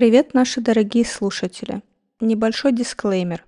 Привет, 0.00 0.32
наши 0.32 0.62
дорогие 0.62 1.04
слушатели! 1.04 1.82
Небольшой 2.20 2.72
дисклеймер. 2.72 3.44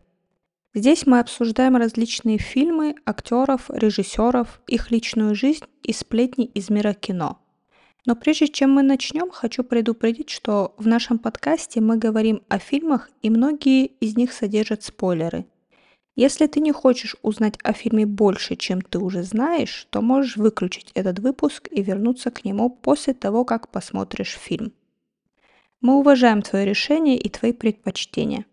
Здесь 0.75 1.06
мы 1.06 1.19
обсуждаем 1.19 1.77
различные 1.77 2.36
фильмы, 2.36 2.94
актеров, 3.06 3.71
режиссеров, 3.71 4.61
их 4.67 4.91
личную 4.91 5.35
жизнь 5.35 5.65
и 5.83 5.95
сплетни 5.95 6.45
из 6.45 6.69
мира 6.69 6.93
кино. 6.93 7.38
Но 8.04 8.15
прежде 8.17 8.49
чем 8.49 8.71
мы 8.71 8.83
начнем, 8.83 9.30
хочу 9.30 9.65
предупредить, 9.65 10.29
что 10.29 10.75
в 10.77 10.87
нашем 10.87 11.19
подкасте 11.19 11.80
мы 11.80 11.96
говорим 11.96 12.43
о 12.48 12.59
фильмах, 12.59 13.09
и 13.23 13.30
многие 13.30 13.87
из 13.87 14.19
них 14.19 14.30
содержат 14.30 14.82
спойлеры. 14.82 15.46
Если 16.16 16.46
ты 16.48 16.61
не 16.61 16.73
хочешь 16.73 17.16
узнать 17.23 17.55
о 17.62 17.73
фильме 17.73 18.05
больше, 18.05 18.57
чем 18.57 18.82
ты 18.82 18.98
уже 18.98 19.23
знаешь, 19.23 19.87
то 19.89 20.03
можешь 20.03 20.37
выключить 20.37 20.91
этот 20.93 21.19
выпуск 21.19 21.69
и 21.71 21.80
вернуться 21.80 22.30
к 22.30 22.45
нему 22.45 22.69
после 22.69 23.14
того, 23.14 23.46
как 23.46 23.69
посмотришь 23.69 24.37
фильм. 24.39 24.75
Мы 25.83 25.99
уважаем 25.99 26.43
твое 26.43 26.64
решение 26.64 27.19
и 27.19 27.29
твои 27.29 27.53
предпочтения. 27.53 28.47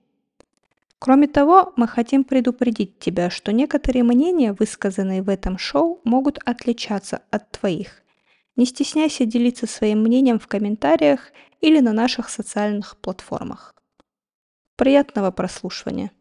Кроме 0.97 1.27
того, 1.27 1.73
мы 1.75 1.87
хотим 1.87 2.23
предупредить 2.23 2.97
тебя, 2.97 3.29
что 3.29 3.53
некоторые 3.53 4.03
мнения, 4.03 4.51
высказанные 4.51 5.21
в 5.21 5.29
этом 5.29 5.59
шоу, 5.59 6.01
могут 6.03 6.39
отличаться 6.43 7.21
от 7.29 7.51
твоих. 7.51 8.01
Не 8.55 8.65
стесняйся 8.65 9.25
делиться 9.25 9.67
своим 9.67 9.99
мнением 10.01 10.39
в 10.39 10.47
комментариях 10.47 11.31
или 11.61 11.79
на 11.79 11.93
наших 11.93 12.29
социальных 12.29 12.97
платформах. 12.97 13.75
Приятного 14.75 15.29
прослушивания! 15.29 16.11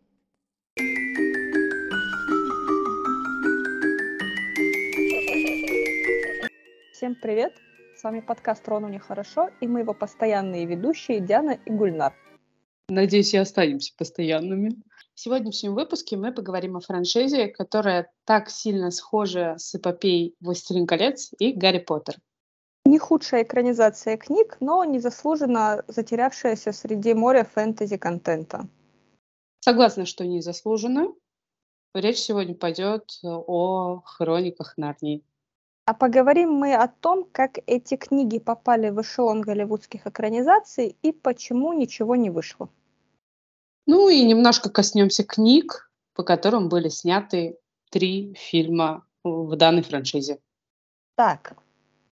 Всем 6.93 7.15
привет! 7.15 7.55
С 7.99 8.05
вами 8.05 8.21
подкаст 8.21 8.69
«Рону 8.69 8.87
нехорошо» 8.87 9.51
и 9.61 9.67
мы 9.67 9.81
его 9.81 9.93
постоянные 9.93 10.67
ведущие 10.67 11.19
Диана 11.19 11.59
и 11.67 11.69
Гульнар. 11.69 12.15
Надеюсь, 12.89 13.35
и 13.35 13.39
останемся 13.39 13.93
постоянными. 13.99 14.81
В 15.15 15.21
сегодняшнем 15.21 15.75
выпуске 15.75 16.17
мы 16.17 16.33
поговорим 16.33 16.77
о 16.77 16.81
франшизе, 16.81 17.49
которая 17.49 18.09
так 18.25 18.51
сильно 18.51 18.93
схожа 18.93 19.57
с 19.59 19.75
эпопеей 19.75 20.37
«Властелин 20.39 20.87
колец» 20.87 21.33
и 21.41 21.53
«Гарри 21.53 21.81
Поттер». 21.81 22.19
Не 22.85 23.01
худшая 23.01 23.43
экранизация 23.43 24.17
книг, 24.17 24.59
но 24.61 24.85
незаслуженно 24.85 25.83
затерявшаяся 25.89 26.71
среди 26.71 27.15
моря 27.15 27.43
фэнтези-контента. 27.53 28.69
Согласна, 29.59 30.07
что 30.07 30.25
незаслуженно. 30.25 31.13
Речь 31.95 32.19
сегодня 32.19 32.55
пойдет 32.55 33.19
о 33.25 34.03
хрониках 34.05 34.77
Нарнии. 34.77 35.25
А 35.89 35.95
поговорим 35.95 36.51
мы 36.51 36.75
о 36.75 36.87
том, 36.87 37.25
как 37.33 37.61
эти 37.67 37.97
книги 37.97 38.39
попали 38.39 38.91
в 38.91 39.01
эшелон 39.01 39.41
голливудских 39.41 40.07
экранизаций 40.07 40.99
и 41.01 41.13
почему 41.13 41.73
ничего 41.73 42.15
не 42.15 42.29
вышло. 42.29 42.69
Ну 43.87 44.11
и 44.11 44.23
немножко 44.23 44.69
коснемся 44.69 45.25
книг, 45.25 45.91
по 46.13 46.25
которым 46.25 46.69
были 46.69 46.91
сняты 46.91 47.57
три 47.89 48.35
фильма 48.35 49.07
в 49.25 49.57
данной 49.57 49.81
франшизе. 49.81 50.41
Так, 51.15 51.57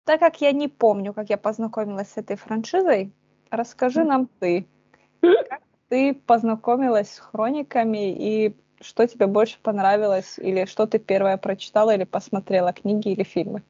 так 0.06 0.22
как 0.22 0.40
я 0.40 0.54
не 0.54 0.70
помню, 0.70 1.14
как 1.14 1.30
я 1.30 1.38
познакомилась 1.38 2.12
с 2.12 2.18
этой 2.18 2.38
франшизой, 2.38 3.12
расскажи 3.50 4.06
нам 4.06 4.30
ты, 4.40 4.68
как 5.20 5.64
ты 5.90 6.14
познакомилась 6.14 7.14
с 7.14 7.20
хрониками 7.20 8.10
и 8.10 8.56
что 8.82 9.08
тебе 9.08 9.28
больше 9.28 9.58
понравилось, 9.62 10.38
или 10.38 10.66
что 10.66 10.86
ты 10.88 11.00
первое 11.00 11.38
прочитала 11.38 11.96
или 11.96 12.04
посмотрела, 12.04 12.74
книги 12.74 13.10
или 13.10 13.24
фильмы? 13.24 13.64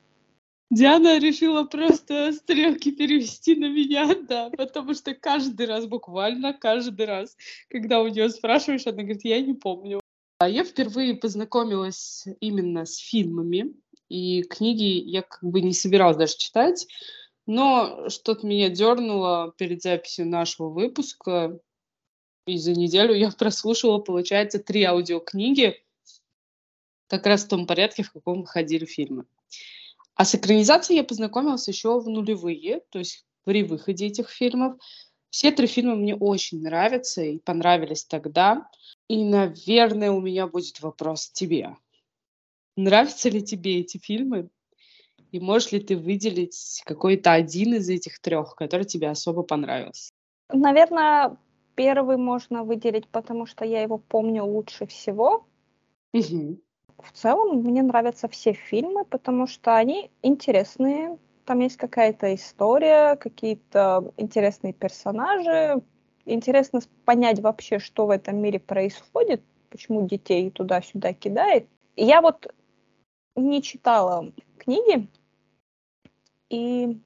Диана 0.72 1.20
решила 1.20 1.64
просто 1.64 2.34
стрелки 2.34 2.92
перевести 2.92 3.56
на 3.56 3.70
меня, 3.70 4.16
да, 4.28 4.50
потому 4.50 4.94
что 4.94 5.14
каждый 5.14 5.68
раз, 5.68 5.86
буквально 5.86 6.54
каждый 6.54 7.06
раз, 7.06 7.38
когда 7.70 8.02
у 8.02 8.08
нее 8.08 8.30
спрашиваешь, 8.30 8.88
она 8.88 9.04
говорит, 9.04 9.24
я 9.24 9.42
не 9.42 9.54
помню. 9.54 10.02
А 10.40 10.50
я 10.50 10.64
впервые 10.64 11.16
познакомилась 11.16 12.26
именно 12.40 12.86
с 12.86 12.98
фильмами, 12.98 13.74
и 14.10 14.44
книги 14.44 14.84
я 14.84 15.22
как 15.22 15.44
бы 15.44 15.62
не 15.62 15.74
собиралась 15.74 16.18
даже 16.18 16.36
читать, 16.38 16.88
но 17.46 18.10
что-то 18.10 18.46
меня 18.46 18.70
дернуло 18.70 19.54
перед 19.58 19.82
записью 19.82 20.28
нашего 20.28 20.70
выпуска, 20.70 21.60
и 22.46 22.58
за 22.58 22.74
неделю 22.74 23.14
я 23.14 23.32
прослушала, 23.32 24.00
получается, 24.00 24.60
три 24.60 24.84
аудиокниги, 24.84 25.82
как 27.08 27.26
раз 27.26 27.44
в 27.46 27.48
том 27.48 27.68
порядке, 27.68 28.04
в 28.04 28.12
каком 28.12 28.42
выходили 28.42 28.86
фильмы. 28.86 29.26
А 30.16 30.26
с 30.26 30.36
экранизацией 30.36 30.98
я 30.98 31.04
познакомилась 31.04 31.68
еще 31.68 32.00
в 32.00 32.08
нулевые, 32.08 32.82
то 32.90 33.00
есть 33.00 33.26
при 33.44 33.64
выходе 33.64 34.08
этих 34.08 34.30
фильмов. 34.30 34.78
Все 35.30 35.52
три 35.52 35.68
фильма 35.68 35.96
мне 35.96 36.16
очень 36.16 36.62
нравятся 36.62 37.22
и 37.22 37.40
понравились 37.40 38.06
тогда. 38.06 38.70
И, 39.10 39.24
наверное, 39.24 40.12
у 40.12 40.22
меня 40.22 40.48
будет 40.48 40.80
вопрос 40.82 41.30
тебе. 41.30 41.76
Нравятся 42.78 43.30
ли 43.30 43.44
тебе 43.44 43.80
эти 43.82 43.98
фильмы? 43.98 44.50
И 45.32 45.40
можешь 45.40 45.74
ли 45.74 45.82
ты 45.82 45.98
выделить 45.98 46.82
какой-то 46.86 47.34
один 47.34 47.76
из 47.76 47.90
этих 47.90 48.20
трех, 48.20 48.56
который 48.56 48.86
тебе 48.86 49.10
особо 49.10 49.44
понравился? 49.44 50.14
Наверное, 50.50 51.38
Первый 51.76 52.18
можно 52.18 52.64
выделить, 52.64 53.08
потому 53.08 53.46
что 53.46 53.66
я 53.66 53.82
его 53.82 53.98
помню 53.98 54.46
лучше 54.46 54.86
всего. 54.88 55.46
Угу. 56.14 56.58
В 57.00 57.12
целом 57.12 57.58
мне 57.60 57.84
нравятся 57.84 58.28
все 58.28 58.54
фильмы, 58.54 59.06
потому 59.06 59.48
что 59.48 59.76
они 59.76 60.10
интересные. 60.22 61.18
Там 61.46 61.60
есть 61.60 61.78
какая-то 61.78 62.34
история, 62.34 63.18
какие-то 63.18 64.12
интересные 64.18 64.74
персонажи. 64.74 65.82
Интересно 66.26 66.80
понять 67.04 67.40
вообще, 67.40 67.80
что 67.80 68.08
в 68.08 68.10
этом 68.10 68.38
мире 68.38 68.60
происходит, 68.60 69.42
почему 69.70 70.08
детей 70.08 70.50
туда-сюда 70.50 71.14
кидает. 71.14 71.68
я 71.96 72.22
вот 72.22 72.52
не 73.36 73.62
читала 73.62 74.32
книги, 74.58 75.08
и 76.50 76.98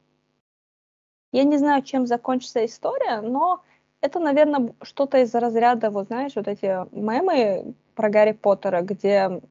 я 1.32 1.44
не 1.44 1.58
знаю, 1.58 1.84
чем 1.84 2.08
закончится 2.08 2.66
история, 2.66 3.22
но 3.22 3.64
это, 4.02 4.20
наверное, 4.20 4.74
что-то 4.82 5.20
из 5.20 5.34
разряда, 5.36 5.90
вот 5.90 6.08
знаешь, 6.08 6.36
вот 6.36 6.48
эти 6.48 6.86
мемы 6.96 7.74
про 7.96 8.10
Гарри 8.10 8.32
Поттера, 8.32 8.82
где 8.82 9.42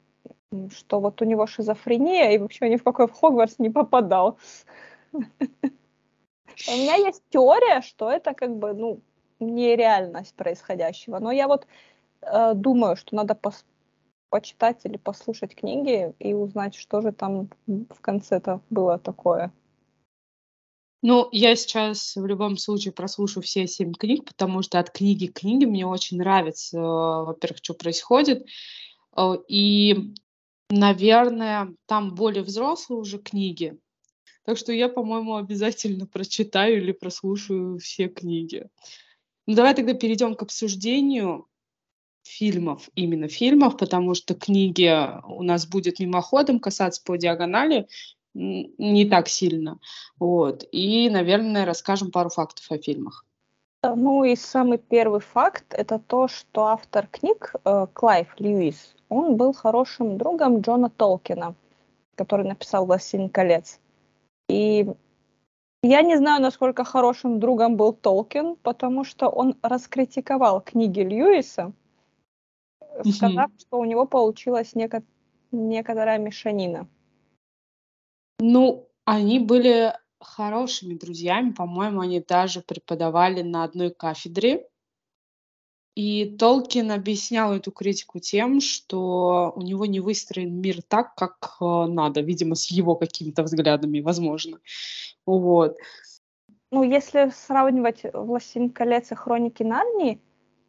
что 0.71 1.01
вот 1.01 1.21
у 1.21 1.25
него 1.25 1.47
шизофрения, 1.47 2.31
и 2.31 2.39
вообще 2.39 2.71
ни 2.71 2.77
в 2.77 2.83
какой 2.83 3.07
в 3.07 3.13
Хогвартс 3.13 3.59
не 3.59 3.71
попадал. 3.71 4.39
У 5.13 6.73
меня 6.73 6.95
есть 6.95 7.23
теория, 7.29 7.83
что 7.83 8.11
это 8.11 8.35
как 8.35 8.57
бы, 8.57 8.73
ну, 8.73 9.01
нереальность 9.39 10.35
происходящего. 10.35 11.19
Но 11.19 11.31
я 11.31 11.47
вот 11.47 11.67
э, 12.23 12.55
думаю, 12.55 12.97
что 12.97 13.15
надо 13.15 13.35
пос 13.35 13.65
почитать 14.31 14.85
или 14.85 14.97
послушать 14.99 15.55
книги 15.55 16.13
и 16.19 16.35
узнать, 16.35 16.75
что 16.75 17.01
же 17.01 17.13
там 17.13 17.49
в 17.67 18.01
конце-то 18.01 18.61
было 18.69 18.99
такое. 18.99 19.53
Ну, 21.01 21.29
я 21.31 21.55
сейчас 21.55 22.17
в 22.17 22.27
любом 22.27 22.57
случае 22.57 22.93
прослушаю 22.93 23.43
все 23.43 23.69
семь 23.69 23.93
книг, 23.93 24.25
потому 24.25 24.63
что 24.63 24.81
от 24.81 24.91
книги 24.91 25.27
к 25.27 25.41
книге 25.41 25.67
мне 25.67 25.87
очень 25.87 26.19
нравится, 26.19 26.81
во-первых, 26.81 27.59
что 27.63 27.75
происходит. 27.75 28.47
Э, 29.17 29.35
и, 29.47 30.13
наверное, 30.71 31.75
там 31.87 32.15
более 32.15 32.43
взрослые 32.43 33.01
уже 33.01 33.19
книги. 33.19 33.79
Так 34.45 34.59
что 34.59 34.73
я, 34.73 34.89
по-моему, 34.89 35.37
обязательно 35.37 36.07
прочитаю 36.07 36.79
или 36.79 36.93
прослушаю 36.93 37.79
все 37.79 38.09
книги. 38.09 38.67
Ну, 39.47 39.55
давай 39.55 39.75
тогда 39.75 39.95
перейдем 39.95 40.35
к 40.35 40.43
обсуждению 40.43 41.47
фильмов, 42.23 42.91
именно 42.95 43.29
фильмов, 43.29 43.77
потому 43.77 44.15
что 44.15 44.35
книги 44.35 44.91
у 45.27 45.43
нас 45.43 45.67
будет 45.67 46.01
мимоходом 46.01 46.61
касаться 46.61 47.03
по 47.05 47.17
диагонали, 47.17 47.89
не 48.35 49.05
так 49.09 49.29
сильно. 49.29 49.79
Вот. 50.19 50.65
И, 50.73 51.11
наверное, 51.11 51.65
расскажем 51.65 52.11
пару 52.11 52.29
фактов 52.29 52.71
о 52.71 52.79
фильмах. 52.79 53.25
Ну 53.83 54.25
и 54.25 54.35
самый 54.35 54.79
первый 54.79 55.21
факт– 55.21 55.65
это 55.71 55.99
то, 55.99 56.27
что 56.27 56.67
автор 56.67 57.07
книг 57.07 57.55
э, 57.65 57.87
Клайв 57.93 58.35
Льюис, 58.39 58.97
он 59.09 59.37
был 59.37 59.53
хорошим 59.53 60.19
другом 60.19 60.61
Джона 60.61 60.91
Толкина, 60.91 61.55
который 62.17 62.47
написал 62.47 62.87
«Властелин 62.87 63.29
колец». 63.29 63.79
И 64.49 64.89
я 65.83 66.03
не 66.03 66.17
знаю, 66.17 66.43
насколько 66.43 66.83
хорошим 66.83 67.39
другом 67.39 67.77
был 67.77 67.93
Толкин, 67.93 68.57
потому 68.57 69.05
что 69.05 69.29
он 69.29 69.55
раскритиковал 69.63 70.61
книги 70.61 71.01
Льюиса, 71.01 71.73
сказав, 73.05 73.51
что 73.59 73.79
у 73.79 73.85
него 73.85 74.07
получилась 74.07 74.75
неко- 74.75 75.05
некоторая 75.53 76.19
мешанина. 76.19 76.89
Ну, 78.39 78.89
они 79.05 79.39
были 79.39 79.95
хорошими 80.21 80.95
друзьями, 80.95 81.53
по-моему, 81.53 82.01
они 82.01 82.21
даже 82.21 82.61
преподавали 82.61 83.43
на 83.43 83.65
одной 83.65 83.91
кафедре. 83.91 84.69
И 85.95 86.37
Толкин 86.39 86.93
объяснял 86.93 87.53
эту 87.53 87.73
критику 87.73 88.21
тем, 88.21 88.61
что 88.61 89.53
у 89.57 89.63
него 89.63 89.85
не 89.85 89.99
выстроен 89.99 90.61
мир 90.61 90.81
так, 90.81 91.17
как 91.17 91.57
э, 91.61 91.65
надо, 91.65 92.21
видимо, 92.21 92.55
с 92.55 92.67
его 92.67 92.95
какими-то 92.95 93.43
взглядами, 93.43 93.99
возможно. 93.99 94.61
Вот. 95.27 95.77
Ну, 96.71 96.85
если 96.85 97.33
сравнивать 97.35 98.03
«Властелин 98.13 98.71
колец» 98.71 99.11
и 99.11 99.17
«Хроники 99.17 99.65
Нарнии», 99.65 100.21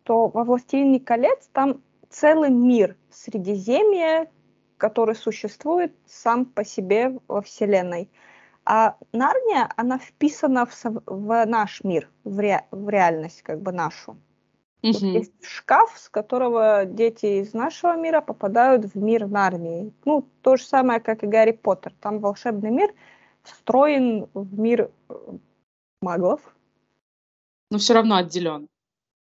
то 0.01 0.29
во 0.29 0.43
«Властелине 0.43 0.99
колец» 0.99 1.47
там 1.53 1.83
целый 2.09 2.49
мир 2.49 2.97
Средиземья, 3.11 4.31
который 4.79 5.15
существует 5.15 5.93
сам 6.07 6.45
по 6.45 6.63
себе 6.63 7.19
во 7.27 7.41
Вселенной. 7.41 8.09
А 8.65 8.95
Нарния, 9.11 9.69
она 9.75 9.99
вписана 9.99 10.65
в, 10.65 10.73
в 11.05 11.45
наш 11.45 11.83
мир, 11.83 12.09
в, 12.23 12.39
ре, 12.39 12.65
в 12.71 12.89
реальность 12.89 13.43
как 13.43 13.61
бы 13.61 13.71
нашу. 13.71 14.17
Угу. 14.81 14.93
Вот 14.93 15.01
есть 15.01 15.33
шкаф, 15.43 15.97
с 15.97 16.09
которого 16.09 16.85
дети 16.85 17.41
из 17.41 17.53
нашего 17.53 17.97
мира 17.97 18.21
попадают 18.21 18.85
в 18.85 18.95
мир 18.95 19.27
Нарнии. 19.27 19.91
Ну, 20.05 20.25
то 20.41 20.55
же 20.55 20.63
самое, 20.63 20.99
как 20.99 21.23
и 21.23 21.27
Гарри 21.27 21.51
Поттер. 21.51 21.93
Там 21.99 22.19
волшебный 22.19 22.71
мир 22.71 22.93
встроен 23.43 24.29
в 24.33 24.57
мир 24.57 24.89
э, 25.09 25.13
маглов. 26.01 26.41
Но 27.71 27.77
все 27.77 27.93
равно 27.93 28.15
отделен. 28.15 28.67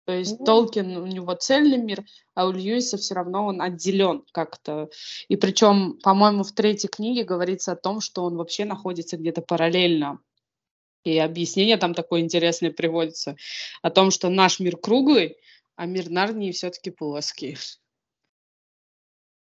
То 0.07 0.13
есть 0.13 0.39
mm. 0.39 0.45
Толкин, 0.45 0.95
у 0.95 1.05
него 1.05 1.33
цельный 1.33 1.77
мир, 1.77 2.05
а 2.33 2.47
у 2.47 2.51
Льюиса 2.53 2.95
все 2.95 3.13
равно 3.13 3.45
он 3.45 3.61
отделен 3.61 4.23
как-то. 4.31 4.89
И 5.27 5.35
причем, 5.35 5.99
по-моему, 6.01 6.43
в 6.43 6.53
третьей 6.53 6.87
книге 6.87 7.25
говорится 7.25 7.73
о 7.73 7.75
том, 7.75 7.99
что 7.99 8.23
он 8.23 8.37
вообще 8.37 8.63
находится 8.63 9.17
где-то 9.17 9.41
параллельно. 9.41 10.21
И 11.03 11.17
объяснение 11.17 11.75
там 11.75 11.93
такое 11.93 12.21
интересное 12.21 12.71
приводится 12.71 13.35
о 13.81 13.89
том, 13.89 14.09
что 14.09 14.29
наш 14.29 14.61
мир 14.61 14.77
круглый, 14.77 15.35
а 15.75 15.85
мир 15.85 16.09
Нарнии 16.09 16.53
все-таки 16.53 16.89
плоский. 16.89 17.57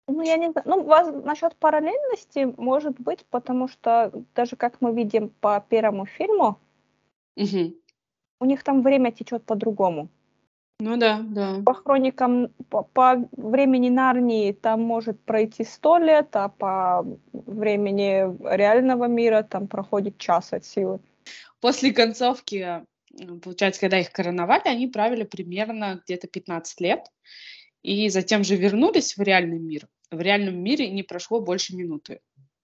Ну, 0.08 0.24
я 0.24 0.38
не 0.38 0.50
знаю. 0.50 0.68
Ну, 0.68 0.84
вас, 0.84 1.14
насчет 1.24 1.56
параллельности 1.58 2.52
может 2.58 3.00
быть, 3.00 3.24
потому 3.30 3.68
что 3.68 4.12
даже 4.34 4.56
как 4.56 4.82
мы 4.82 4.96
видим 4.96 5.30
по 5.30 5.64
первому 5.70 6.08
фильму, 6.08 6.60
угу. 7.36 7.76
у 8.40 8.46
них 8.46 8.64
там 8.64 8.82
время 8.82 9.12
течет 9.12 9.46
по-другому. 9.46 10.10
Ну 10.80 10.98
да, 10.98 11.22
да. 11.24 11.62
По 11.66 11.74
хроникам, 11.74 12.50
по, 12.69 12.83
по 12.83 13.30
времени 13.31 13.89
Нарнии 13.89 14.51
там 14.51 14.81
может 14.81 15.22
пройти 15.24 15.63
сто 15.63 15.98
лет, 15.98 16.36
а 16.36 16.50
по 16.50 17.06
времени 17.31 18.36
реального 18.56 19.06
мира 19.06 19.44
там 19.44 19.68
проходит 19.68 20.18
час 20.18 20.51
от 20.51 20.66
силы. 20.66 21.00
После 21.62 21.94
концовки, 21.94 22.83
получается, 23.42 23.80
когда 23.80 24.00
их 24.00 24.12
короновали, 24.12 24.63
они 24.66 24.88
правили 24.88 25.24
примерно 25.24 26.01
где-то 26.06 26.27
15 26.27 26.81
лет, 26.81 27.06
и 27.81 28.10
затем 28.10 28.44
же 28.44 28.57
вернулись 28.57 29.16
в 29.16 29.21
реальный 29.21 29.60
мир. 29.60 29.88
В 30.12 30.19
реальном 30.19 30.62
мире 30.62 30.89
не 30.89 31.04
прошло 31.04 31.39
больше 31.39 31.75
минуты. 31.75 32.19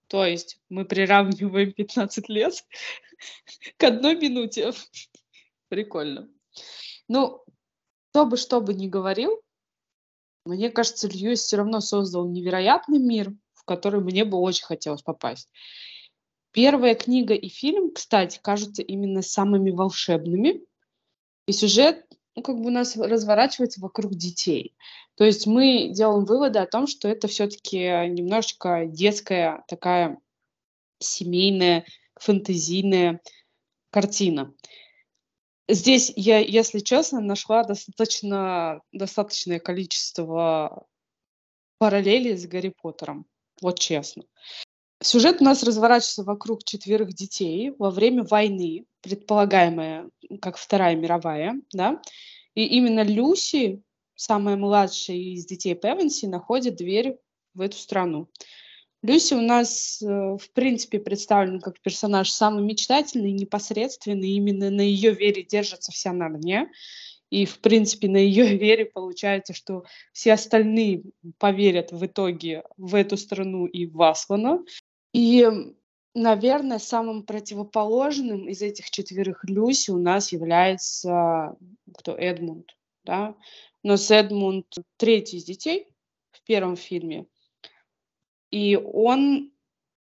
То 0.07 0.25
есть 0.25 0.59
мы 0.67 0.83
приравниваем 0.83 1.71
15 1.71 2.27
лет 2.27 2.53
к 3.77 3.83
одной 3.85 4.17
минуте. 4.17 4.73
Прикольно. 5.69 6.27
Ну, 7.07 7.41
кто 8.11 8.25
бы 8.25 8.35
что 8.35 8.59
бы 8.59 8.73
ни 8.73 8.87
говорил, 8.87 9.41
мне 10.45 10.69
кажется, 10.69 11.07
Льюис 11.07 11.41
все 11.41 11.57
равно 11.57 11.79
создал 11.79 12.27
невероятный 12.27 12.99
мир, 12.99 13.33
в 13.53 13.63
который 13.63 14.01
мне 14.01 14.25
бы 14.25 14.37
очень 14.37 14.65
хотелось 14.65 15.01
попасть. 15.01 15.49
Первая 16.51 16.95
книга 16.95 17.33
и 17.33 17.47
фильм, 17.47 17.91
кстати, 17.91 18.39
кажутся 18.41 18.81
именно 18.81 19.21
самыми 19.21 19.71
волшебными. 19.71 20.61
И 21.47 21.53
сюжет 21.53 22.05
ну, 22.35 22.43
как 22.43 22.57
бы 22.57 22.67
у 22.67 22.69
нас 22.69 22.97
разворачивается 22.97 23.79
вокруг 23.81 24.15
детей. 24.15 24.75
То 25.15 25.23
есть 25.23 25.47
мы 25.47 25.89
делаем 25.93 26.25
выводы 26.25 26.59
о 26.59 26.67
том, 26.67 26.87
что 26.87 27.07
это 27.07 27.27
все-таки 27.27 27.77
немножечко 28.09 28.85
детская 28.85 29.63
такая 29.67 30.19
семейная, 30.99 31.85
фэнтезийная 32.19 33.21
картина. 33.89 34.53
Здесь 35.73 36.11
я, 36.17 36.39
если 36.39 36.79
честно, 36.79 37.21
нашла 37.21 37.63
достаточно, 37.63 38.81
достаточное 38.91 39.59
количество 39.59 40.85
параллелей 41.77 42.35
с 42.35 42.45
Гарри 42.45 42.73
Поттером. 42.81 43.25
Вот 43.61 43.79
честно. 43.79 44.23
Сюжет 45.01 45.39
у 45.39 45.45
нас 45.45 45.63
разворачивается 45.63 46.23
вокруг 46.23 46.65
четверых 46.65 47.13
детей 47.13 47.71
во 47.79 47.89
время 47.89 48.23
войны, 48.23 48.85
предполагаемая 49.01 50.09
как 50.41 50.57
Вторая 50.57 50.95
мировая, 50.95 51.55
да, 51.71 52.01
и 52.53 52.65
именно 52.65 53.01
Люси, 53.01 53.81
самая 54.15 54.57
младшая 54.57 55.17
из 55.17 55.45
детей 55.45 55.73
Певенси, 55.73 56.25
находит 56.25 56.75
дверь 56.75 57.17
в 57.53 57.61
эту 57.61 57.77
страну. 57.77 58.27
Люси 59.03 59.33
у 59.33 59.41
нас, 59.41 60.01
э, 60.01 60.05
в 60.05 60.51
принципе, 60.53 60.99
представлена 60.99 61.59
как 61.59 61.79
персонаж 61.79 62.29
самый 62.29 62.63
мечтательный, 62.63 63.31
непосредственный. 63.31 64.29
Именно 64.29 64.69
на 64.69 64.81
ее 64.81 65.11
вере 65.11 65.43
держится 65.43 65.91
вся 65.91 66.13
Нарния. 66.13 66.69
И, 67.31 67.45
в 67.45 67.59
принципе, 67.59 68.07
на 68.09 68.17
ее 68.17 68.45
вере 68.57 68.85
получается, 68.85 69.53
что 69.53 69.85
все 70.13 70.33
остальные 70.33 71.03
поверят 71.39 71.91
в 71.91 72.05
итоге 72.05 72.63
в 72.77 72.93
эту 72.93 73.17
страну 73.17 73.65
и 73.65 73.87
в 73.87 73.99
Аслана. 74.03 74.63
И, 75.13 75.47
наверное, 76.13 76.77
самым 76.77 77.23
противоположным 77.23 78.47
из 78.47 78.61
этих 78.61 78.91
четверых 78.91 79.43
Люси 79.45 79.89
у 79.89 79.97
нас 79.97 80.31
является 80.31 81.55
кто? 81.97 82.15
Эдмунд. 82.15 82.75
Да? 83.03 83.35
Но 83.81 83.97
с 83.97 84.11
Эдмунд 84.11 84.67
третий 84.97 85.37
из 85.37 85.45
детей 85.45 85.87
в 86.31 86.43
первом 86.43 86.75
фильме– 86.75 87.25
и 88.51 88.75
он, 88.75 89.51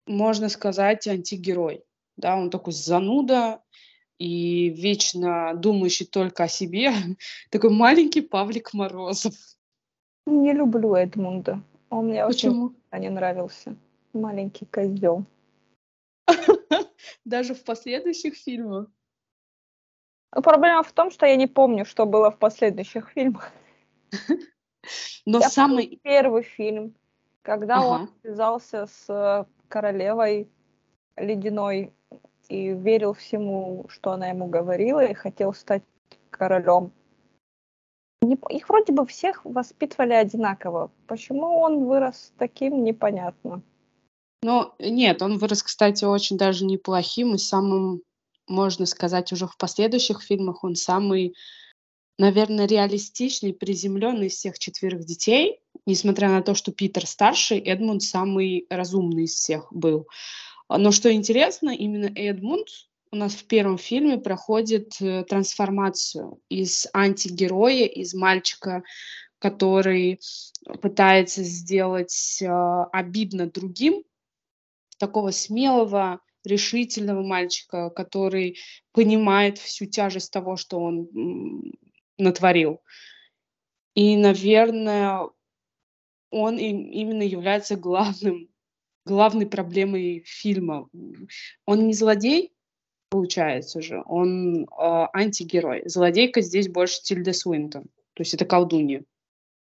можно 0.06 0.50
сказать, 0.50 1.08
антигерой. 1.08 1.84
Да, 2.16 2.38
он 2.38 2.50
такой 2.50 2.74
зануда 2.74 3.62
и 4.18 4.70
вечно 4.70 5.54
думающий 5.56 6.06
только 6.06 6.44
о 6.44 6.48
себе. 6.48 6.94
Такой 7.50 7.72
маленький 7.72 8.22
Павлик 8.22 8.74
Морозов. 8.74 9.34
Не 10.26 10.54
люблю 10.54 10.96
Эдмунда. 10.96 11.62
Он 11.90 12.08
мне 12.08 12.26
Почему? 12.26 12.74
очень 12.92 13.02
не 13.02 13.10
нравился. 13.10 13.76
Маленький 14.14 14.66
козел. 14.66 15.26
Даже 17.26 17.54
в 17.54 17.64
последующих 17.64 18.36
фильмах. 18.36 18.88
Проблема 20.32 20.84
в 20.84 20.92
том, 20.94 21.12
что 21.12 21.26
я 21.26 21.36
не 21.36 21.48
помню, 21.48 21.86
что 21.86 22.06
было 22.06 22.32
в 22.32 22.38
последующих 22.38 23.10
фильмах. 23.10 23.52
Но 25.26 25.40
я 25.40 25.50
самый 25.50 26.00
первый 26.04 26.44
фильм 26.44 26.96
когда 27.46 27.76
ага. 27.76 27.86
он 27.86 28.10
связался 28.22 28.88
с 28.88 29.48
королевой 29.70 30.50
ледяной 31.16 31.94
и 32.50 32.70
верил 32.70 33.14
всему, 33.14 33.86
что 33.88 34.12
она 34.12 34.30
ему 34.30 34.48
говорила, 34.48 35.06
и 35.06 35.14
хотел 35.14 35.54
стать 35.54 35.84
королем. 36.32 36.92
Их 38.50 38.68
вроде 38.68 38.92
бы 38.92 39.06
всех 39.06 39.46
воспитывали 39.46 40.14
одинаково. 40.14 40.92
Почему 41.08 41.60
он 41.60 41.86
вырос 41.86 42.34
таким, 42.38 42.84
непонятно. 42.84 43.62
Ну, 44.42 44.74
нет, 44.80 45.22
он 45.22 45.38
вырос, 45.38 45.64
кстати, 45.64 46.04
очень 46.04 46.38
даже 46.38 46.66
неплохим 46.66 47.36
и 47.36 47.38
самым, 47.38 48.02
можно 48.48 48.86
сказать, 48.86 49.32
уже 49.32 49.48
в 49.48 49.58
последующих 49.58 50.22
фильмах 50.22 50.64
он 50.64 50.76
самый, 50.76 51.36
наверное, 52.18 52.68
реалистичный, 52.68 53.54
приземленный 53.54 54.28
из 54.28 54.34
всех 54.34 54.58
четверых 54.58 55.06
детей 55.06 55.62
несмотря 55.86 56.30
на 56.30 56.42
то, 56.42 56.56
что 56.56 56.72
Питер 56.72 57.06
старший, 57.06 57.60
Эдмунд 57.60 58.04
самый 58.04 58.66
разумный 58.70 59.24
из 59.24 59.34
всех 59.34 59.68
был. 59.72 60.08
Но 60.70 60.92
что 60.92 61.12
интересно, 61.12 61.70
именно 61.70 62.12
Эдмунд 62.16 62.68
у 63.12 63.18
нас 63.18 63.34
в 63.34 63.46
первом 63.46 63.78
фильме 63.78 64.18
проходит 64.18 65.00
э, 65.00 65.24
трансформацию 65.24 66.42
из 66.50 66.88
антигероя, 66.94 67.86
из 67.86 68.14
мальчика, 68.14 68.84
который 69.40 70.20
пытается 70.82 71.44
сделать 71.44 72.42
э, 72.42 72.48
обидно 72.92 73.50
другим, 73.50 74.04
такого 74.98 75.32
смелого, 75.32 76.20
решительного 76.44 77.24
мальчика, 77.24 77.90
который 77.90 78.58
понимает 78.92 79.58
всю 79.58 79.86
тяжесть 79.86 80.32
того, 80.32 80.58
что 80.58 80.80
он 80.80 81.10
натворил. 82.18 82.82
И, 83.94 84.16
наверное, 84.18 85.30
он 86.36 86.58
именно 86.58 87.24
является 87.24 87.78
главным, 87.78 88.50
главной 89.06 89.46
проблемой 89.46 90.24
фильма. 90.26 90.90
Он 91.66 91.88
не 91.88 91.94
злодей, 91.94 92.54
получается 93.10 93.82
же, 93.82 94.04
он 94.06 94.64
э, 94.64 94.68
антигерой. 95.14 95.84
Злодейка 95.86 96.42
здесь 96.42 96.68
больше 96.68 97.02
Тильда 97.04 97.32
Свинтон, 97.32 97.84
то 97.84 98.22
есть 98.22 98.34
это 98.34 98.46
колдунья. 98.46 99.04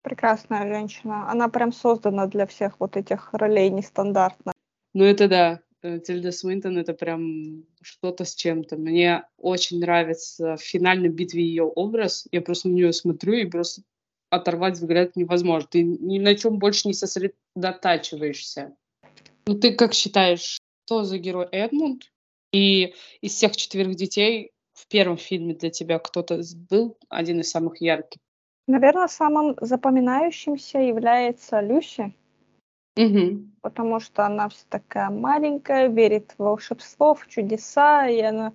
Прекрасная 0.02 0.68
женщина. 0.68 1.30
Она 1.30 1.48
прям 1.48 1.72
создана 1.72 2.26
для 2.26 2.46
всех 2.46 2.78
вот 2.78 2.96
этих 2.96 3.32
ролей 3.32 3.70
нестандартно. 3.70 4.52
Ну 4.94 5.04
это 5.04 5.28
да. 5.28 5.60
Э, 5.82 5.98
Тильда 6.00 6.32
Свинтон 6.32 6.76
это 6.76 6.92
прям 6.92 7.64
что-то 7.80 8.24
с 8.24 8.34
чем-то. 8.34 8.76
Мне 8.76 9.24
очень 9.38 9.80
нравится 9.80 10.56
в 10.56 10.60
финальной 10.60 11.08
битве 11.08 11.42
ее 11.42 11.64
образ. 11.64 12.28
Я 12.30 12.42
просто 12.42 12.68
на 12.68 12.74
нее 12.74 12.92
смотрю 12.92 13.32
и 13.34 13.46
просто 13.46 13.82
оторвать 14.30 14.74
взгляд 14.74 15.16
невозможно. 15.16 15.68
Ты 15.70 15.82
ни 15.82 16.18
на 16.18 16.34
чем 16.34 16.58
больше 16.58 16.88
не 16.88 16.94
сосредотачиваешься. 16.94 18.74
Ну, 19.46 19.54
ты 19.54 19.74
как 19.74 19.94
считаешь, 19.94 20.58
что 20.86 21.04
за 21.04 21.18
герой 21.18 21.46
Эдмунд? 21.52 22.10
И 22.52 22.94
из 23.20 23.32
всех 23.32 23.56
четверых 23.56 23.94
детей, 23.94 24.52
в 24.74 24.86
первом 24.88 25.16
фильме 25.16 25.54
для 25.54 25.70
тебя 25.70 25.98
кто-то 25.98 26.40
был 26.70 26.96
один 27.08 27.40
из 27.40 27.50
самых 27.50 27.80
ярких? 27.80 28.20
Наверное, 28.66 29.08
самым 29.08 29.56
запоминающимся 29.60 30.78
является 30.78 31.60
Люси. 31.60 32.14
Угу. 32.96 33.44
Потому 33.62 34.00
что 34.00 34.26
она 34.26 34.48
вся 34.48 34.64
такая 34.68 35.10
маленькая, 35.10 35.88
верит 35.88 36.34
в 36.36 36.42
волшебство, 36.42 37.14
в 37.14 37.26
чудеса, 37.28 38.08
и 38.08 38.20
она... 38.20 38.52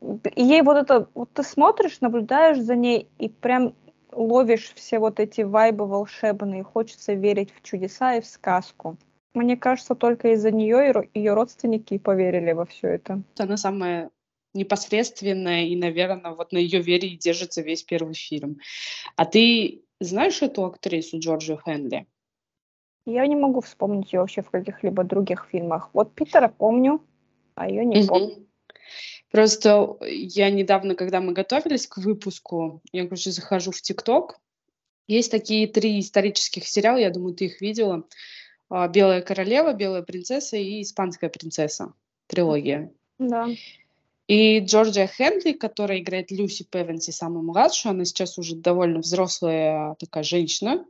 И 0.00 0.42
ей 0.42 0.62
вот 0.62 0.76
это... 0.76 1.08
Вот 1.14 1.32
ты 1.32 1.42
смотришь, 1.42 2.00
наблюдаешь 2.00 2.60
за 2.60 2.76
ней, 2.76 3.08
и 3.18 3.28
прям 3.28 3.74
ловишь 4.12 4.72
все 4.74 4.98
вот 4.98 5.20
эти 5.20 5.42
вайбы 5.42 5.86
волшебные, 5.86 6.62
хочется 6.62 7.14
верить 7.14 7.52
в 7.54 7.62
чудеса 7.62 8.14
и 8.14 8.20
в 8.20 8.26
сказку. 8.26 8.96
Мне 9.34 9.56
кажется, 9.56 9.94
только 9.94 10.32
из-за 10.32 10.50
нее 10.50 11.08
ее 11.14 11.34
родственники 11.34 11.98
поверили 11.98 12.52
во 12.52 12.66
все 12.66 12.88
это. 12.88 13.22
Она 13.38 13.56
самая 13.56 14.10
непосредственная, 14.54 15.64
и, 15.64 15.76
наверное, 15.76 16.32
вот 16.32 16.52
на 16.52 16.58
ее 16.58 16.80
вере 16.80 17.08
и 17.08 17.16
держится 17.16 17.62
весь 17.62 17.82
первый 17.82 18.14
фильм. 18.14 18.58
А 19.16 19.24
ты 19.24 19.82
знаешь 20.00 20.42
эту 20.42 20.64
актрису 20.64 21.18
Джорджию 21.18 21.60
Хенли? 21.64 22.06
Я 23.06 23.26
не 23.26 23.36
могу 23.36 23.60
вспомнить 23.60 24.12
ее 24.12 24.20
вообще 24.20 24.42
в 24.42 24.50
каких-либо 24.50 25.04
других 25.04 25.46
фильмах. 25.50 25.90
Вот 25.92 26.12
Питера 26.14 26.48
помню, 26.48 27.00
а 27.54 27.68
ее 27.68 27.84
не 27.84 28.06
помню. 28.06 28.46
Просто 29.30 29.96
я 30.02 30.50
недавно, 30.50 30.94
когда 30.94 31.20
мы 31.20 31.32
готовились 31.32 31.86
к 31.86 31.98
выпуску, 31.98 32.82
я, 32.92 33.04
короче, 33.04 33.30
захожу 33.30 33.70
в 33.70 33.80
ТикТок. 33.80 34.40
Есть 35.06 35.30
такие 35.30 35.66
три 35.66 36.00
исторических 36.00 36.66
сериала, 36.66 36.96
я 36.96 37.10
думаю, 37.10 37.34
ты 37.34 37.46
их 37.46 37.60
видела. 37.60 38.04
А, 38.68 38.88
«Белая 38.88 39.22
королева», 39.22 39.72
«Белая 39.72 40.02
принцесса» 40.02 40.56
и 40.56 40.82
«Испанская 40.82 41.30
принцесса». 41.30 41.92
Трилогия. 42.26 42.92
Да. 43.18 43.48
И 44.28 44.60
Джорджия 44.60 45.08
Хенли, 45.08 45.52
которая 45.52 45.98
играет 45.98 46.30
Люси 46.30 46.62
Певенси, 46.62 47.10
самую 47.10 47.44
младшую, 47.44 47.90
она 47.90 48.04
сейчас 48.04 48.38
уже 48.38 48.54
довольно 48.54 49.00
взрослая 49.00 49.96
такая 49.98 50.22
женщина, 50.22 50.84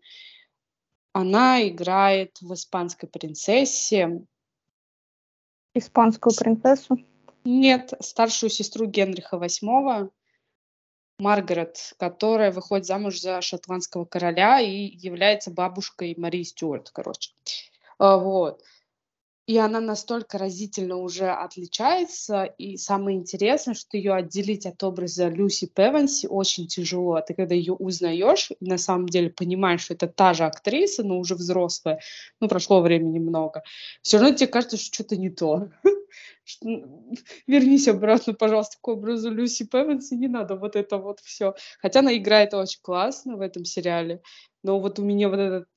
она 1.12 1.66
играет 1.66 2.36
в 2.42 2.52
«Испанской 2.52 3.08
принцессе». 3.08 4.22
Испанскую 5.74 6.34
принцессу? 6.36 6.98
Нет, 7.52 7.94
старшую 7.98 8.48
сестру 8.48 8.86
Генриха 8.86 9.36
VIII, 9.36 10.08
Маргарет, 11.18 11.94
которая 11.98 12.52
выходит 12.52 12.86
замуж 12.86 13.18
за 13.20 13.40
шотландского 13.40 14.04
короля 14.04 14.60
и 14.60 14.96
является 14.96 15.50
бабушкой 15.50 16.14
Марии 16.16 16.44
Стюарт, 16.44 16.90
короче. 16.90 17.32
А, 17.98 18.18
вот. 18.18 18.62
И 19.46 19.58
она 19.58 19.80
настолько 19.80 20.38
разительно 20.38 20.98
уже 20.98 21.28
отличается. 21.28 22.44
И 22.44 22.76
самое 22.76 23.18
интересное, 23.18 23.74
что 23.74 23.96
ее 23.96 24.14
отделить 24.14 24.64
от 24.64 24.80
образа 24.84 25.26
Люси 25.26 25.66
Певенси 25.66 26.28
очень 26.28 26.68
тяжело. 26.68 27.14
А 27.14 27.22
ты 27.22 27.34
когда 27.34 27.56
ее 27.56 27.72
узнаешь, 27.72 28.52
на 28.60 28.78
самом 28.78 29.08
деле 29.08 29.28
понимаешь, 29.28 29.80
что 29.80 29.94
это 29.94 30.06
та 30.06 30.34
же 30.34 30.44
актриса, 30.44 31.02
но 31.02 31.18
уже 31.18 31.34
взрослая, 31.34 31.98
ну, 32.38 32.46
прошло 32.46 32.80
времени 32.80 33.18
много, 33.18 33.64
все 34.02 34.18
равно 34.18 34.36
тебе 34.36 34.46
кажется, 34.46 34.76
что 34.76 34.94
что-то 34.94 35.16
не 35.16 35.30
то. 35.30 35.70
Вернись 37.46 37.88
обратно, 37.88 38.34
пожалуйста, 38.34 38.76
к 38.80 38.88
образу 38.88 39.30
Люси 39.30 39.64
Певенси, 39.64 40.14
не 40.14 40.28
надо 40.28 40.56
вот 40.56 40.76
это 40.76 40.98
вот 40.98 41.20
все. 41.20 41.54
Хотя 41.80 42.00
она 42.00 42.16
играет 42.16 42.54
очень 42.54 42.80
классно 42.82 43.36
в 43.36 43.40
этом 43.40 43.64
сериале, 43.64 44.22
но 44.62 44.80
вот 44.80 44.98
у 44.98 45.04
меня 45.04 45.28
вот 45.28 45.38
этот 45.38 45.68